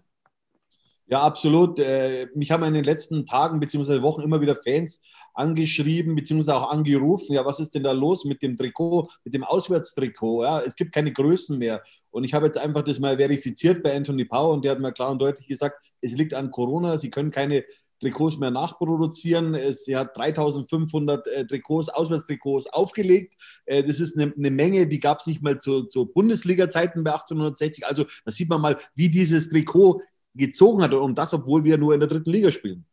Ja, 1.13 1.21
absolut. 1.21 1.77
Äh, 1.77 2.25
mich 2.33 2.49
haben 2.49 2.63
in 2.63 2.73
den 2.73 2.83
letzten 2.83 3.23
Tagen 3.27 3.59
bzw. 3.59 4.01
Wochen 4.01 4.23
immer 4.23 4.41
wieder 4.41 4.55
Fans 4.55 4.99
angeschrieben 5.35 6.15
bzw. 6.15 6.53
auch 6.53 6.71
angerufen. 6.71 7.33
Ja, 7.33 7.45
was 7.45 7.59
ist 7.59 7.75
denn 7.75 7.83
da 7.83 7.91
los 7.91 8.25
mit 8.25 8.41
dem 8.41 8.57
Trikot, 8.57 9.11
mit 9.23 9.35
dem 9.35 9.43
Auswärtstrikot? 9.43 10.41
Ja, 10.41 10.61
es 10.61 10.75
gibt 10.75 10.91
keine 10.91 11.13
Größen 11.13 11.59
mehr. 11.59 11.83
Und 12.09 12.23
ich 12.23 12.33
habe 12.33 12.47
jetzt 12.47 12.57
einfach 12.57 12.81
das 12.81 12.97
mal 12.97 13.15
verifiziert 13.17 13.83
bei 13.83 13.95
Anthony 13.95 14.25
Power 14.25 14.55
und 14.55 14.65
der 14.65 14.71
hat 14.71 14.79
mir 14.79 14.91
klar 14.91 15.11
und 15.11 15.21
deutlich 15.21 15.47
gesagt, 15.47 15.85
es 16.01 16.13
liegt 16.13 16.33
an 16.33 16.49
Corona. 16.49 16.97
Sie 16.97 17.11
können 17.11 17.29
keine 17.29 17.63
Trikots 17.99 18.39
mehr 18.39 18.49
nachproduzieren. 18.49 19.55
Sie 19.73 19.95
hat 19.95 20.17
3500 20.17 21.27
äh, 21.27 21.45
Trikots, 21.45 21.89
Auswärtstrikots 21.89 22.65
aufgelegt. 22.73 23.35
Äh, 23.67 23.83
das 23.83 23.99
ist 23.99 24.17
eine, 24.17 24.33
eine 24.35 24.49
Menge, 24.49 24.87
die 24.87 24.99
gab 24.99 25.19
es 25.19 25.27
nicht 25.27 25.43
mal 25.43 25.59
zu, 25.59 25.83
zu 25.83 26.07
Bundesliga-Zeiten 26.07 27.03
bei 27.03 27.11
1860. 27.11 27.85
Also 27.85 28.05
da 28.25 28.31
sieht 28.31 28.49
man 28.49 28.61
mal, 28.61 28.77
wie 28.95 29.09
dieses 29.09 29.49
Trikot 29.49 30.01
gezogen 30.35 30.81
hat 30.81 30.93
und 30.93 31.17
das, 31.17 31.33
obwohl 31.33 31.63
wir 31.63 31.77
nur 31.77 31.93
in 31.93 31.99
der 31.99 32.09
dritten 32.09 32.31
Liga 32.31 32.51
spielen. 32.51 32.85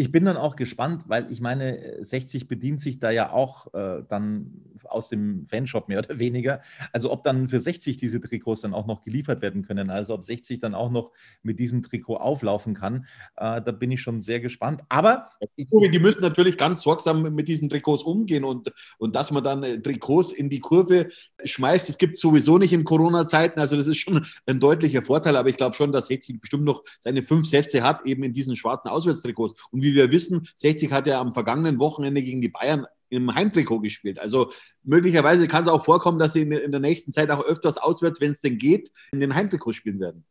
Ich 0.00 0.12
bin 0.12 0.24
dann 0.26 0.36
auch 0.36 0.54
gespannt, 0.54 1.08
weil 1.08 1.26
ich 1.32 1.40
meine, 1.40 1.96
60 2.04 2.46
bedient 2.46 2.80
sich 2.80 3.00
da 3.00 3.10
ja 3.10 3.32
auch 3.32 3.74
äh, 3.74 4.04
dann 4.08 4.62
aus 4.84 5.08
dem 5.08 5.46
Fanshop 5.48 5.88
mehr 5.88 5.98
oder 6.08 6.20
weniger. 6.20 6.60
Also 6.92 7.10
ob 7.10 7.24
dann 7.24 7.48
für 7.48 7.58
60 7.58 7.96
diese 7.96 8.20
Trikots 8.20 8.60
dann 8.60 8.74
auch 8.74 8.86
noch 8.86 9.02
geliefert 9.02 9.42
werden 9.42 9.62
können, 9.62 9.90
also 9.90 10.14
ob 10.14 10.22
60 10.22 10.60
dann 10.60 10.76
auch 10.76 10.92
noch 10.92 11.10
mit 11.42 11.58
diesem 11.58 11.82
Trikot 11.82 12.16
auflaufen 12.16 12.74
kann, 12.74 13.06
äh, 13.36 13.60
da 13.60 13.72
bin 13.72 13.90
ich 13.90 14.00
schon 14.00 14.20
sehr 14.20 14.38
gespannt. 14.38 14.82
Aber 14.88 15.30
die 15.56 15.98
müssen 15.98 16.22
natürlich 16.22 16.56
ganz 16.56 16.82
sorgsam 16.82 17.34
mit 17.34 17.48
diesen 17.48 17.68
Trikots 17.68 18.04
umgehen 18.04 18.44
und, 18.44 18.72
und 18.98 19.16
dass 19.16 19.32
man 19.32 19.42
dann 19.42 19.64
äh, 19.64 19.80
Trikots 19.80 20.30
in 20.30 20.48
die 20.48 20.60
Kurve 20.60 21.08
schmeißt, 21.44 21.88
das 21.88 21.98
gibt 21.98 22.14
es 22.14 22.20
sowieso 22.20 22.58
nicht 22.58 22.72
in 22.72 22.84
Corona-Zeiten. 22.84 23.58
Also 23.58 23.76
das 23.76 23.88
ist 23.88 23.98
schon 23.98 24.24
ein 24.46 24.60
deutlicher 24.60 25.02
Vorteil, 25.02 25.36
aber 25.36 25.48
ich 25.48 25.56
glaube 25.56 25.74
schon, 25.74 25.90
dass 25.90 26.06
60 26.06 26.40
bestimmt 26.40 26.64
noch 26.64 26.84
seine 27.00 27.24
fünf 27.24 27.48
Sätze 27.48 27.82
hat, 27.82 28.06
eben 28.06 28.22
in 28.22 28.32
diesen 28.32 28.54
schwarzen 28.54 28.90
Auswärtstrikots. 28.90 29.54
Und 29.72 29.82
wie 29.82 29.87
wir 29.94 30.12
wissen, 30.12 30.46
60 30.54 30.92
hat 30.92 31.06
ja 31.06 31.20
am 31.20 31.32
vergangenen 31.32 31.78
Wochenende 31.80 32.22
gegen 32.22 32.40
die 32.40 32.48
Bayern 32.48 32.86
im 33.10 33.34
Heimtrikot 33.34 33.80
gespielt. 33.80 34.18
Also 34.18 34.50
möglicherweise 34.82 35.48
kann 35.48 35.62
es 35.62 35.68
auch 35.68 35.84
vorkommen, 35.84 36.18
dass 36.18 36.34
sie 36.34 36.42
in, 36.42 36.52
in 36.52 36.70
der 36.70 36.80
nächsten 36.80 37.12
Zeit 37.12 37.30
auch 37.30 37.44
öfters 37.44 37.78
auswärts, 37.78 38.20
wenn 38.20 38.32
es 38.32 38.40
denn 38.40 38.58
geht, 38.58 38.90
in 39.12 39.20
den 39.20 39.34
Heimtrikot 39.34 39.72
spielen 39.72 40.00
werden. 40.00 40.24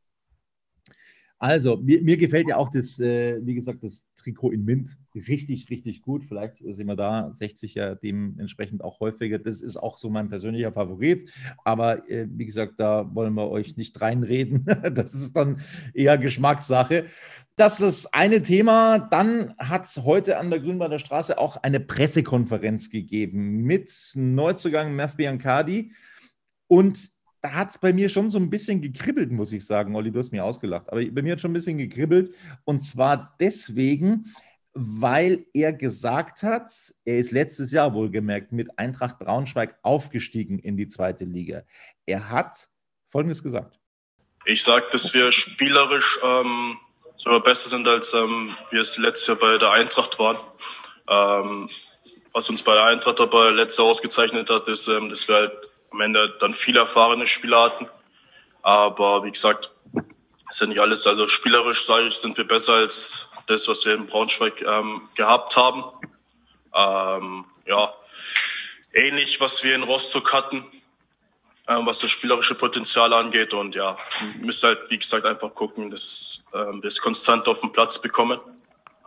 Also, 1.40 1.78
mir, 1.78 2.02
mir, 2.02 2.18
gefällt 2.18 2.48
ja 2.48 2.58
auch 2.58 2.72
das, 2.72 3.00
äh, 3.00 3.40
wie 3.46 3.54
gesagt, 3.54 3.84
das 3.84 4.08
Trikot 4.16 4.52
in 4.52 4.66
Mint 4.66 4.98
richtig, 5.14 5.70
richtig 5.70 6.02
gut. 6.02 6.26
Vielleicht 6.26 6.58
sehen 6.58 6.88
wir 6.88 6.96
da 6.96 7.32
60 7.32 7.76
ja 7.76 7.94
dementsprechend 7.94 8.84
auch 8.84 9.00
häufiger. 9.00 9.38
Das 9.38 9.62
ist 9.62 9.78
auch 9.78 10.00
so 10.00 10.10
mein 10.10 10.30
persönlicher 10.30 10.74
Favorit. 10.74 11.32
Aber 11.64 12.10
äh, 12.10 12.28
wie 12.32 12.48
gesagt, 12.48 12.80
da 12.80 13.14
wollen 13.14 13.36
wir 13.36 13.52
euch 13.52 13.78
nicht 13.78 14.02
reinreden. 14.02 14.66
das 14.96 15.14
ist 15.14 15.34
dann 15.34 15.62
eher 15.94 16.18
Geschmackssache. 16.18 17.06
Das 17.58 17.82
ist 17.82 18.06
das 18.06 18.14
eine 18.14 18.44
Thema. 18.44 19.00
Dann 19.00 19.56
hat 19.58 19.86
es 19.86 20.04
heute 20.04 20.38
an 20.38 20.52
der 20.52 20.60
Grünwalder 20.60 21.00
Straße 21.00 21.40
auch 21.40 21.58
eine 21.58 21.80
Pressekonferenz 21.80 22.92
gegeben 22.92 23.64
mit 23.64 23.92
Neuzugang 24.14 24.96
Mef 24.96 25.16
Biancardi. 25.16 25.92
Und 26.68 27.10
da 27.42 27.54
hat 27.54 27.72
es 27.72 27.80
bei 27.80 27.94
mir 27.94 28.10
schon 28.10 28.30
so 28.30 28.38
ein 28.38 28.52
bisschen 28.52 28.80
gekribbelt, 28.80 29.32
muss 29.32 29.52
ich 29.52 29.66
sagen. 29.66 29.96
Olli, 29.96 30.12
du 30.12 30.20
hast 30.20 30.32
mir 30.32 30.46
ausgelacht. 30.46 30.92
Aber 30.92 31.04
bei 31.04 31.24
mir 31.24 31.32
hat 31.32 31.42
schon 31.42 31.50
ein 31.50 31.56
bisschen 31.56 31.80
gekribbelt. 31.80 32.36
Und 32.64 32.82
zwar 32.82 33.36
deswegen, 33.40 34.36
weil 34.74 35.48
er 35.52 35.74
gesagt 35.74 36.44
hat, 36.44 36.70
er 37.06 37.18
ist 37.18 37.32
letztes 37.32 37.72
Jahr 37.72 37.92
wohlgemerkt 37.96 38.52
mit 38.52 38.78
Eintracht 38.78 39.18
Braunschweig 39.18 39.80
aufgestiegen 39.82 40.60
in 40.60 40.78
die 40.78 40.90
zweite 40.90 41.26
Liga. 41.26 41.64
Er 42.06 42.30
hat 42.30 42.70
Folgendes 43.10 43.42
gesagt. 43.42 43.80
Ich 44.46 44.62
sage, 44.62 44.86
dass 44.92 45.12
wir 45.16 45.32
spielerisch 45.32 46.20
ähm, 46.24 46.78
sogar 47.18 47.42
besser 47.42 47.70
sind, 47.70 47.88
als 47.88 48.14
ähm, 48.14 48.56
wir 48.70 48.82
es 48.82 48.98
letztes 48.98 49.28
Jahr 49.28 49.38
bei 49.38 49.58
der 49.58 49.72
Eintracht 49.72 50.18
waren. 50.20 50.38
Ähm, 51.10 51.70
was 52.32 52.50
uns 52.50 52.62
bei 52.62 52.74
der 52.74 52.84
Eintracht 52.86 53.20
aber 53.20 53.52
letztes 53.52 53.80
Jahr 53.80 53.88
ausgezeichnet 53.88 54.50
hat, 54.50 54.68
ist, 54.68 54.88
ähm, 54.88 55.10
dass 55.10 55.28
wir 55.28 55.36
halt 55.36 55.54
am 55.92 56.02
Ende 56.02 56.38
dann 56.40 56.54
viele 56.54 56.80
erfahrene 56.80 57.28
Spieler 57.28 57.64
hatten. 57.64 57.90
Aber 58.62 59.24
wie 59.24 59.32
gesagt, 59.32 59.72
ist 60.50 60.62
ja 60.62 60.68
nicht 60.68 60.80
alles. 60.80 61.08
Also 61.08 61.28
spielerisch, 61.28 61.86
sage 61.86 62.08
ich, 62.08 62.18
sind 62.18 62.38
wir 62.38 62.48
besser 62.48 62.74
als 62.74 63.30
das, 63.48 63.68
was 63.68 63.86
wir 63.86 63.96
in 63.96 64.06
Braunschweig 64.06 64.62
ähm, 64.62 65.10
gehabt 65.16 65.58
haben. 65.58 65.84
Ähm, 66.74 67.46
ja, 67.66 67.94
ähnlich, 68.94 69.42
was 69.42 69.64
wir 69.64 69.76
in 69.76 69.84
Rostock 69.84 70.34
hatten, 70.34 70.66
ähm, 71.68 71.86
was 71.86 72.00
das 72.00 72.10
spielerische 72.12 72.56
Potenzial 72.56 73.14
angeht. 73.14 73.54
Und 73.54 73.76
ja, 73.76 73.98
müssen 74.42 74.68
halt, 74.68 74.90
wie 74.90 74.98
gesagt, 74.98 75.26
einfach 75.26 75.54
gucken, 75.54 75.90
dass 75.92 76.44
ähm, 76.54 76.82
wir 76.82 76.88
es 76.88 77.00
konstant 77.00 77.48
auf 77.48 77.62
den 77.62 77.72
Platz 77.72 78.02
bekommen. 78.02 78.40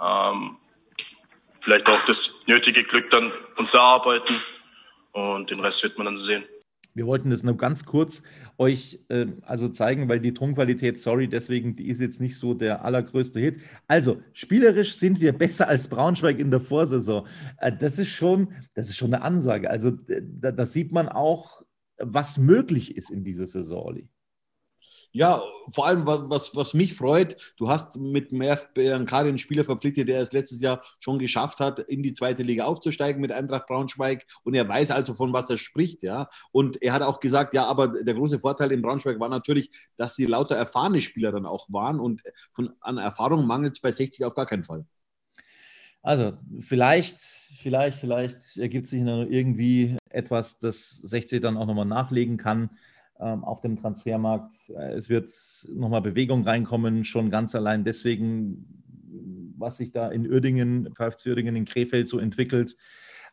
Ähm, 0.01 0.57
vielleicht 1.61 1.89
auch 1.89 2.03
das 2.07 2.35
nötige 2.47 2.83
Glück 2.83 3.11
dann 3.11 3.33
uns 3.57 3.75
erarbeiten 3.75 4.35
und 5.13 5.51
den 5.51 5.61
Rest 5.61 5.83
wird 5.83 5.99
man 5.99 6.07
dann 6.07 6.17
sehen. 6.17 6.45
Wir 6.95 7.07
wollten 7.07 7.31
das 7.31 7.45
nur 7.45 7.57
ganz 7.57 7.85
kurz 7.85 8.23
euch 8.59 9.01
äh, 9.09 9.27
also 9.43 9.69
zeigen, 9.69 10.09
weil 10.09 10.21
die 10.21 10.35
Tonqualität, 10.35 10.99
sorry, 10.99 11.29
deswegen, 11.29 11.77
die 11.77 11.89
ist 11.89 12.01
jetzt 12.01 12.21
nicht 12.21 12.37
so 12.37 12.53
der 12.53 12.85
allergrößte 12.85 13.41
Hit. 13.41 13.61
Also, 13.87 14.21
spielerisch 14.35 14.95
sind 14.95 15.21
wir 15.21 15.33
besser 15.33 15.69
als 15.69 15.89
Braunschweig 15.89 16.39
in 16.39 16.51
der 16.51 16.61
Vorsaison. 16.61 17.27
Äh, 17.59 17.73
das 17.73 17.99
ist 17.99 18.11
schon, 18.11 18.53
das 18.75 18.91
ist 18.91 18.97
schon 18.97 19.15
eine 19.15 19.23
Ansage. 19.23 19.71
Also, 19.71 19.93
da, 19.93 20.53
das 20.53 20.73
sieht 20.73 20.93
man 20.93 21.09
auch, 21.09 21.63
was 22.01 22.39
möglich 22.39 22.97
ist 22.97 23.11
in 23.11 23.25
dieser 23.25 23.47
Saison, 23.47 23.85
Olli. 23.85 24.09
Ja, 25.13 25.43
vor 25.73 25.87
allem, 25.87 26.07
was, 26.07 26.55
was 26.55 26.73
mich 26.73 26.95
freut, 26.95 27.37
du 27.57 27.69
hast 27.69 27.99
mit 27.99 28.31
Merv 28.31 28.73
Biancari 28.75 29.29
einen 29.29 29.39
Spieler 29.39 29.65
verpflichtet, 29.65 30.07
der 30.07 30.21
es 30.21 30.31
letztes 30.33 30.61
Jahr 30.61 30.81
schon 31.01 31.19
geschafft 31.19 31.59
hat, 31.59 31.81
in 31.81 32.05
die 32.05 32.13
zweite 32.13 32.45
Liga 32.45 32.65
aufzusteigen 32.65 33.21
mit 33.21 33.33
Eintracht 33.33 33.67
Braunschweig. 33.67 34.25
Und 34.45 34.55
er 34.55 34.69
weiß 34.69 34.93
also, 34.93 35.15
von 35.15 35.33
was 35.33 35.51
er 35.51 35.59
spricht. 35.59 36.05
ja. 36.05 36.29
Und 36.53 36.81
er 36.81 36.93
hat 36.93 37.03
auch 37.03 37.19
gesagt, 37.19 37.55
ja, 37.55 37.65
aber 37.67 37.89
der 37.89 38.15
große 38.15 38.39
Vorteil 38.39 38.71
in 38.71 38.83
Braunschweig 38.83 39.19
war 39.19 39.29
natürlich, 39.29 39.71
dass 39.97 40.15
sie 40.15 40.27
lauter 40.27 40.55
erfahrene 40.55 41.01
Spieler 41.01 41.33
dann 41.33 41.45
auch 41.47 41.67
waren. 41.71 41.99
Und 41.99 42.23
von, 42.53 42.71
an 42.81 42.99
Erfahrung 42.99 43.47
mangelt 43.49 43.73
es 43.73 43.81
bei 43.81 43.91
60 43.91 44.25
auf 44.25 44.37
gar 44.37 44.47
keinen 44.47 44.63
Fall. 44.63 44.87
Also 46.03 46.33
vielleicht, 46.61 47.19
vielleicht, 47.19 47.99
vielleicht 47.99 48.57
ergibt 48.57 48.87
sich 48.87 49.03
noch 49.03 49.27
irgendwie 49.29 49.97
etwas, 50.09 50.59
das 50.59 50.97
60 50.97 51.43
dann 51.43 51.57
auch 51.57 51.67
nochmal 51.67 51.85
nachlegen 51.85 52.39
kann 52.39 52.71
ähm, 53.21 53.45
auf 53.45 53.61
dem 53.61 53.77
Transfermarkt. 53.77 54.71
Äh, 54.71 54.95
es 54.95 55.11
wird 55.11 55.31
nochmal 55.73 56.01
Bewegung 56.01 56.43
reinkommen, 56.45 57.05
schon 57.05 57.31
ganz 57.31 57.55
allein 57.55 57.85
deswegen, 57.85 58.83
was 59.59 59.77
sich 59.77 59.93
da 59.93 60.09
in 60.09 60.27
Uerdingen, 60.27 60.95
KFC 60.95 61.27
Uerdingen 61.27 61.55
in 61.55 61.65
Krefeld 61.67 62.09
so 62.09 62.19
entwickelt. 62.19 62.77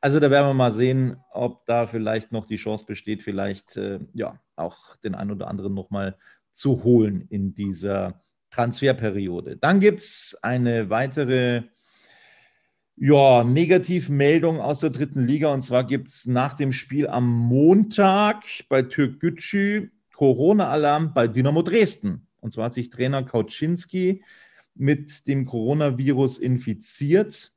Also 0.02 0.20
da 0.20 0.30
werden 0.30 0.48
wir 0.48 0.54
mal 0.54 0.74
sehen, 0.74 1.18
ob 1.32 1.66
da 1.66 1.88
vielleicht 1.88 2.32
noch 2.32 2.46
die 2.46 2.58
Chance 2.58 2.86
besteht, 2.86 3.24
vielleicht 3.24 3.78
äh, 3.78 4.00
ja 4.14 4.40
auch 4.58 4.98
den 4.98 5.16
einen 5.16 5.32
oder 5.32 5.48
anderen 5.48 5.74
nochmal 5.74 6.18
zu 6.52 6.84
holen 6.84 7.26
in 7.30 7.54
dieser 7.54 8.22
Transferperiode. 8.50 9.58
Dann 9.58 9.80
gibt 9.80 10.00
es 10.00 10.38
eine 10.42 10.90
weitere 10.90 11.64
ja, 12.98 13.44
Negativmeldung 13.44 14.60
aus 14.60 14.80
der 14.80 14.90
dritten 14.90 15.24
Liga. 15.24 15.54
Und 15.54 15.62
zwar 15.62 15.84
gibt 15.84 16.08
es 16.08 16.26
nach 16.26 16.54
dem 16.54 16.74
Spiel 16.74 17.08
am 17.08 17.30
Montag 17.30 18.44
bei 18.70 18.82
Türkgücü 18.82 19.92
Corona-Alarm 20.14 21.14
bei 21.14 21.28
Dynamo 21.28 21.62
Dresden. 21.62 22.28
Und 22.42 22.54
zwar 22.54 22.66
hat 22.66 22.74
sich 22.74 22.90
Trainer 22.90 23.24
Kauczynski 23.24 24.24
mit 24.74 25.28
dem 25.28 25.46
Coronavirus 25.46 26.40
infiziert. 26.40 27.54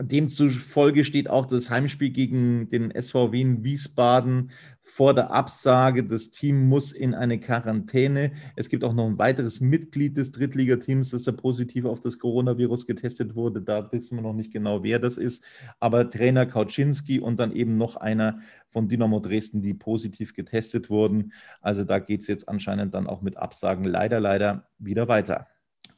Demzufolge 0.00 1.04
steht 1.04 1.28
auch 1.28 1.44
das 1.44 1.68
Heimspiel 1.68 2.10
gegen 2.10 2.68
den 2.68 2.90
SVW 2.90 3.40
in 3.40 3.62
Wiesbaden 3.62 4.50
vor 4.82 5.14
der 5.14 5.30
Absage. 5.30 6.02
Das 6.04 6.30
Team 6.30 6.68
muss 6.68 6.92
in 6.92 7.14
eine 7.14 7.38
Quarantäne. 7.38 8.32
Es 8.56 8.70
gibt 8.70 8.84
auch 8.84 8.94
noch 8.94 9.06
ein 9.06 9.18
weiteres 9.18 9.60
Mitglied 9.60 10.16
des 10.16 10.32
Drittligateams, 10.32 11.10
das 11.10 11.24
da 11.24 11.32
positiv 11.32 11.84
auf 11.84 12.00
das 12.00 12.18
Coronavirus 12.18 12.86
getestet 12.86 13.34
wurde. 13.34 13.60
Da 13.60 13.92
wissen 13.92 14.16
wir 14.16 14.22
noch 14.22 14.32
nicht 14.32 14.52
genau, 14.52 14.82
wer 14.82 14.98
das 14.98 15.18
ist. 15.18 15.44
Aber 15.78 16.08
Trainer 16.08 16.46
Kauczynski 16.46 17.20
und 17.20 17.38
dann 17.38 17.52
eben 17.52 17.76
noch 17.76 17.96
einer 17.96 18.40
von 18.70 18.88
Dynamo 18.88 19.20
Dresden, 19.20 19.60
die 19.60 19.74
positiv 19.74 20.32
getestet 20.32 20.88
wurden. 20.88 21.32
Also 21.60 21.84
da 21.84 21.98
geht 21.98 22.22
es 22.22 22.28
jetzt 22.28 22.48
anscheinend 22.48 22.94
dann 22.94 23.06
auch 23.06 23.20
mit 23.20 23.36
Absagen 23.36 23.84
leider, 23.84 24.20
leider 24.20 24.68
wieder 24.78 25.06
weiter. 25.08 25.48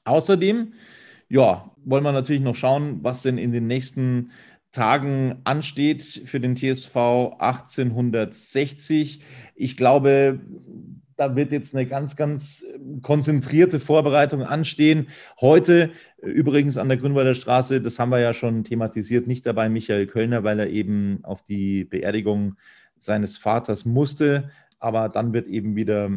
Außerdem 0.04 0.72
ja, 1.28 1.70
wollen 1.84 2.04
wir 2.04 2.12
natürlich 2.12 2.42
noch 2.42 2.56
schauen, 2.56 3.00
was 3.02 3.22
denn 3.22 3.38
in 3.38 3.52
den 3.52 3.66
nächsten 3.66 4.30
Tagen 4.72 5.40
ansteht 5.44 6.02
für 6.02 6.40
den 6.40 6.56
TSV 6.56 6.96
1860. 7.38 9.20
Ich 9.54 9.76
glaube, 9.76 10.40
da 11.16 11.36
wird 11.36 11.52
jetzt 11.52 11.74
eine 11.74 11.86
ganz, 11.86 12.16
ganz 12.16 12.66
konzentrierte 13.02 13.78
Vorbereitung 13.78 14.42
anstehen. 14.42 15.06
Heute 15.40 15.92
übrigens 16.20 16.76
an 16.76 16.88
der 16.88 16.98
Grünwalder 16.98 17.36
Straße, 17.36 17.80
das 17.80 18.00
haben 18.00 18.10
wir 18.10 18.18
ja 18.18 18.34
schon 18.34 18.64
thematisiert, 18.64 19.28
nicht 19.28 19.46
dabei 19.46 19.68
Michael 19.68 20.08
Kölner, 20.08 20.42
weil 20.42 20.58
er 20.58 20.70
eben 20.70 21.20
auf 21.22 21.42
die 21.42 21.84
Beerdigung 21.84 22.56
seines 22.98 23.36
Vaters 23.36 23.84
musste. 23.84 24.50
Aber 24.80 25.08
dann 25.08 25.32
wird 25.32 25.46
eben 25.46 25.76
wieder 25.76 26.10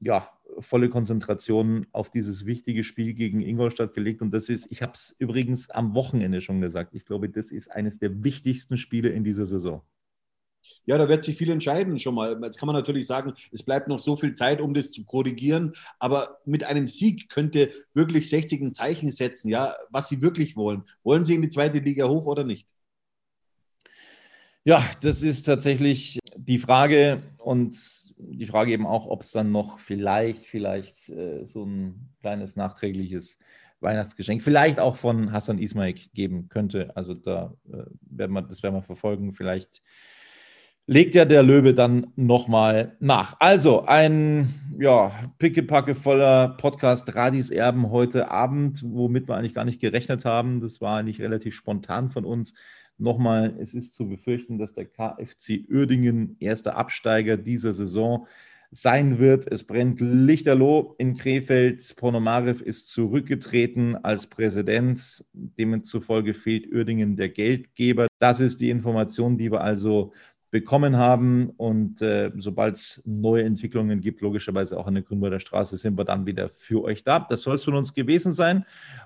ja, 0.00 0.30
volle 0.58 0.88
Konzentration 0.90 1.86
auf 1.92 2.10
dieses 2.10 2.46
wichtige 2.46 2.84
Spiel 2.84 3.14
gegen 3.14 3.40
Ingolstadt 3.40 3.94
gelegt. 3.94 4.22
Und 4.22 4.32
das 4.32 4.48
ist, 4.48 4.66
ich 4.70 4.82
habe 4.82 4.92
es 4.94 5.14
übrigens 5.18 5.70
am 5.70 5.94
Wochenende 5.94 6.40
schon 6.40 6.60
gesagt, 6.60 6.94
ich 6.94 7.04
glaube, 7.04 7.28
das 7.28 7.50
ist 7.50 7.70
eines 7.70 7.98
der 7.98 8.24
wichtigsten 8.24 8.76
Spiele 8.76 9.10
in 9.10 9.24
dieser 9.24 9.46
Saison. 9.46 9.82
Ja, 10.84 10.98
da 10.98 11.08
wird 11.08 11.22
sich 11.22 11.36
viel 11.36 11.50
entscheiden 11.50 11.98
schon 11.98 12.14
mal. 12.14 12.38
Jetzt 12.42 12.58
kann 12.58 12.66
man 12.66 12.76
natürlich 12.76 13.06
sagen, 13.06 13.32
es 13.52 13.62
bleibt 13.62 13.88
noch 13.88 13.98
so 13.98 14.16
viel 14.16 14.32
Zeit, 14.32 14.60
um 14.60 14.74
das 14.74 14.90
zu 14.90 15.04
korrigieren. 15.04 15.72
Aber 15.98 16.38
mit 16.44 16.64
einem 16.64 16.86
Sieg 16.86 17.28
könnte 17.28 17.70
wirklich 17.94 18.28
60 18.28 18.60
ein 18.62 18.72
Zeichen 18.72 19.10
setzen, 19.10 19.48
ja, 19.50 19.74
was 19.90 20.08
sie 20.08 20.22
wirklich 20.22 20.56
wollen. 20.56 20.84
Wollen 21.02 21.24
sie 21.24 21.34
in 21.34 21.42
die 21.42 21.48
zweite 21.48 21.78
Liga 21.78 22.08
hoch 22.08 22.24
oder 22.26 22.44
nicht? 22.44 22.66
Ja, 24.64 24.84
das 25.02 25.22
ist 25.22 25.44
tatsächlich 25.44 26.18
die 26.36 26.58
Frage. 26.58 27.22
Und 27.38 27.74
die 28.18 28.46
Frage 28.46 28.72
eben 28.72 28.86
auch, 28.86 29.06
ob 29.06 29.22
es 29.22 29.32
dann 29.32 29.52
noch 29.52 29.78
vielleicht, 29.78 30.44
vielleicht 30.44 31.08
äh, 31.08 31.46
so 31.46 31.64
ein 31.64 32.10
kleines 32.20 32.56
nachträgliches 32.56 33.38
Weihnachtsgeschenk, 33.80 34.42
vielleicht 34.42 34.80
auch 34.80 34.96
von 34.96 35.32
Hassan 35.32 35.58
Ismail 35.58 35.94
geben 36.14 36.48
könnte. 36.48 36.96
Also 36.96 37.14
da 37.14 37.54
äh, 37.72 37.84
werden 38.02 38.32
wir, 38.32 38.42
das 38.42 38.62
werden 38.62 38.74
wir 38.74 38.82
verfolgen. 38.82 39.32
Vielleicht 39.32 39.82
legt 40.86 41.14
ja 41.14 41.24
der 41.24 41.42
Löwe 41.42 41.74
dann 41.74 42.08
nochmal 42.16 42.96
nach. 42.98 43.36
Also 43.38 43.84
ein 43.86 44.54
ja, 44.80 45.12
pickepacke 45.38 45.94
voller 45.94 46.48
Podcast 46.48 47.14
Radis 47.14 47.50
Erben 47.50 47.90
heute 47.90 48.30
Abend, 48.30 48.82
womit 48.84 49.28
wir 49.28 49.36
eigentlich 49.36 49.54
gar 49.54 49.66
nicht 49.66 49.80
gerechnet 49.80 50.24
haben. 50.24 50.60
Das 50.60 50.80
war 50.80 50.98
eigentlich 50.98 51.20
relativ 51.20 51.54
spontan 51.54 52.10
von 52.10 52.24
uns. 52.24 52.54
Nochmal, 52.98 53.56
es 53.60 53.74
ist 53.74 53.94
zu 53.94 54.08
befürchten, 54.08 54.58
dass 54.58 54.72
der 54.72 54.86
KFC 54.86 55.64
Uerdingen 55.70 56.36
erster 56.40 56.76
Absteiger 56.76 57.36
dieser 57.36 57.72
Saison 57.72 58.26
sein 58.70 59.18
wird. 59.18 59.46
Es 59.50 59.64
brennt 59.64 60.00
lichterloh 60.00 60.94
in 60.98 61.16
Krefeld. 61.16 61.94
Ponomarev 61.96 62.62
ist 62.62 62.90
zurückgetreten 62.90 63.96
als 64.04 64.26
Präsident. 64.26 65.24
Demzufolge 65.32 66.34
fehlt 66.34 66.72
Uerdingen 66.72 67.16
der 67.16 67.30
Geldgeber. 67.30 68.08
Das 68.18 68.40
ist 68.40 68.60
die 68.60 68.70
Information, 68.70 69.38
die 69.38 69.50
wir 69.50 69.60
also 69.60 70.12
bekommen 70.50 70.96
haben. 70.96 71.50
Und 71.50 72.02
äh, 72.02 72.32
sobald 72.36 72.76
es 72.76 73.02
neue 73.06 73.44
Entwicklungen 73.44 74.00
gibt, 74.00 74.20
logischerweise 74.20 74.78
auch 74.78 74.86
an 74.86 74.94
der 74.94 75.02
Grünwalder 75.02 75.40
Straße, 75.40 75.76
sind 75.76 75.96
wir 75.96 76.04
dann 76.04 76.26
wieder 76.26 76.48
für 76.48 76.82
euch 76.82 77.04
da. 77.04 77.20
Das 77.20 77.42
soll 77.42 77.54
es 77.54 77.64
von 77.64 77.74
uns 77.74 77.94
gewesen 77.94 78.32
sein. 78.32 78.64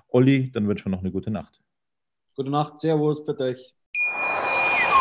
Olli, 0.09 0.51
dann 0.51 0.67
wünschen 0.67 0.85
wir 0.85 0.91
noch 0.91 1.03
eine 1.03 1.11
gute 1.11 1.31
Nacht. 1.31 1.61
Gute 2.35 2.49
Nacht, 2.49 2.79
Servus, 2.79 3.23
bitte 3.23 3.43
euch. 3.43 3.73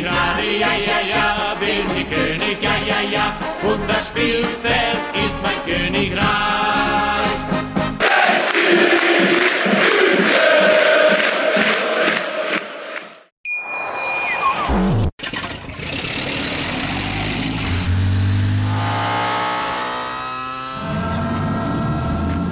Ich 0.00 0.60
ja, 0.60 0.72
ja, 0.72 1.00
ja, 1.12 1.56
bin 1.58 1.84
ich 1.96 2.08
König, 2.10 2.62
ja, 2.62 2.74
ja, 2.86 3.00
ja, 3.10 3.36
und 3.62 3.88
das 3.88 4.06
Spielfeld 4.06 4.98
ist 5.14 5.38
mein 5.42 5.60
Königreich. 5.66 6.30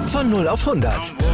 Von 0.07 0.29
0 0.29 0.47
auf 0.47 0.67
100. 0.67 1.28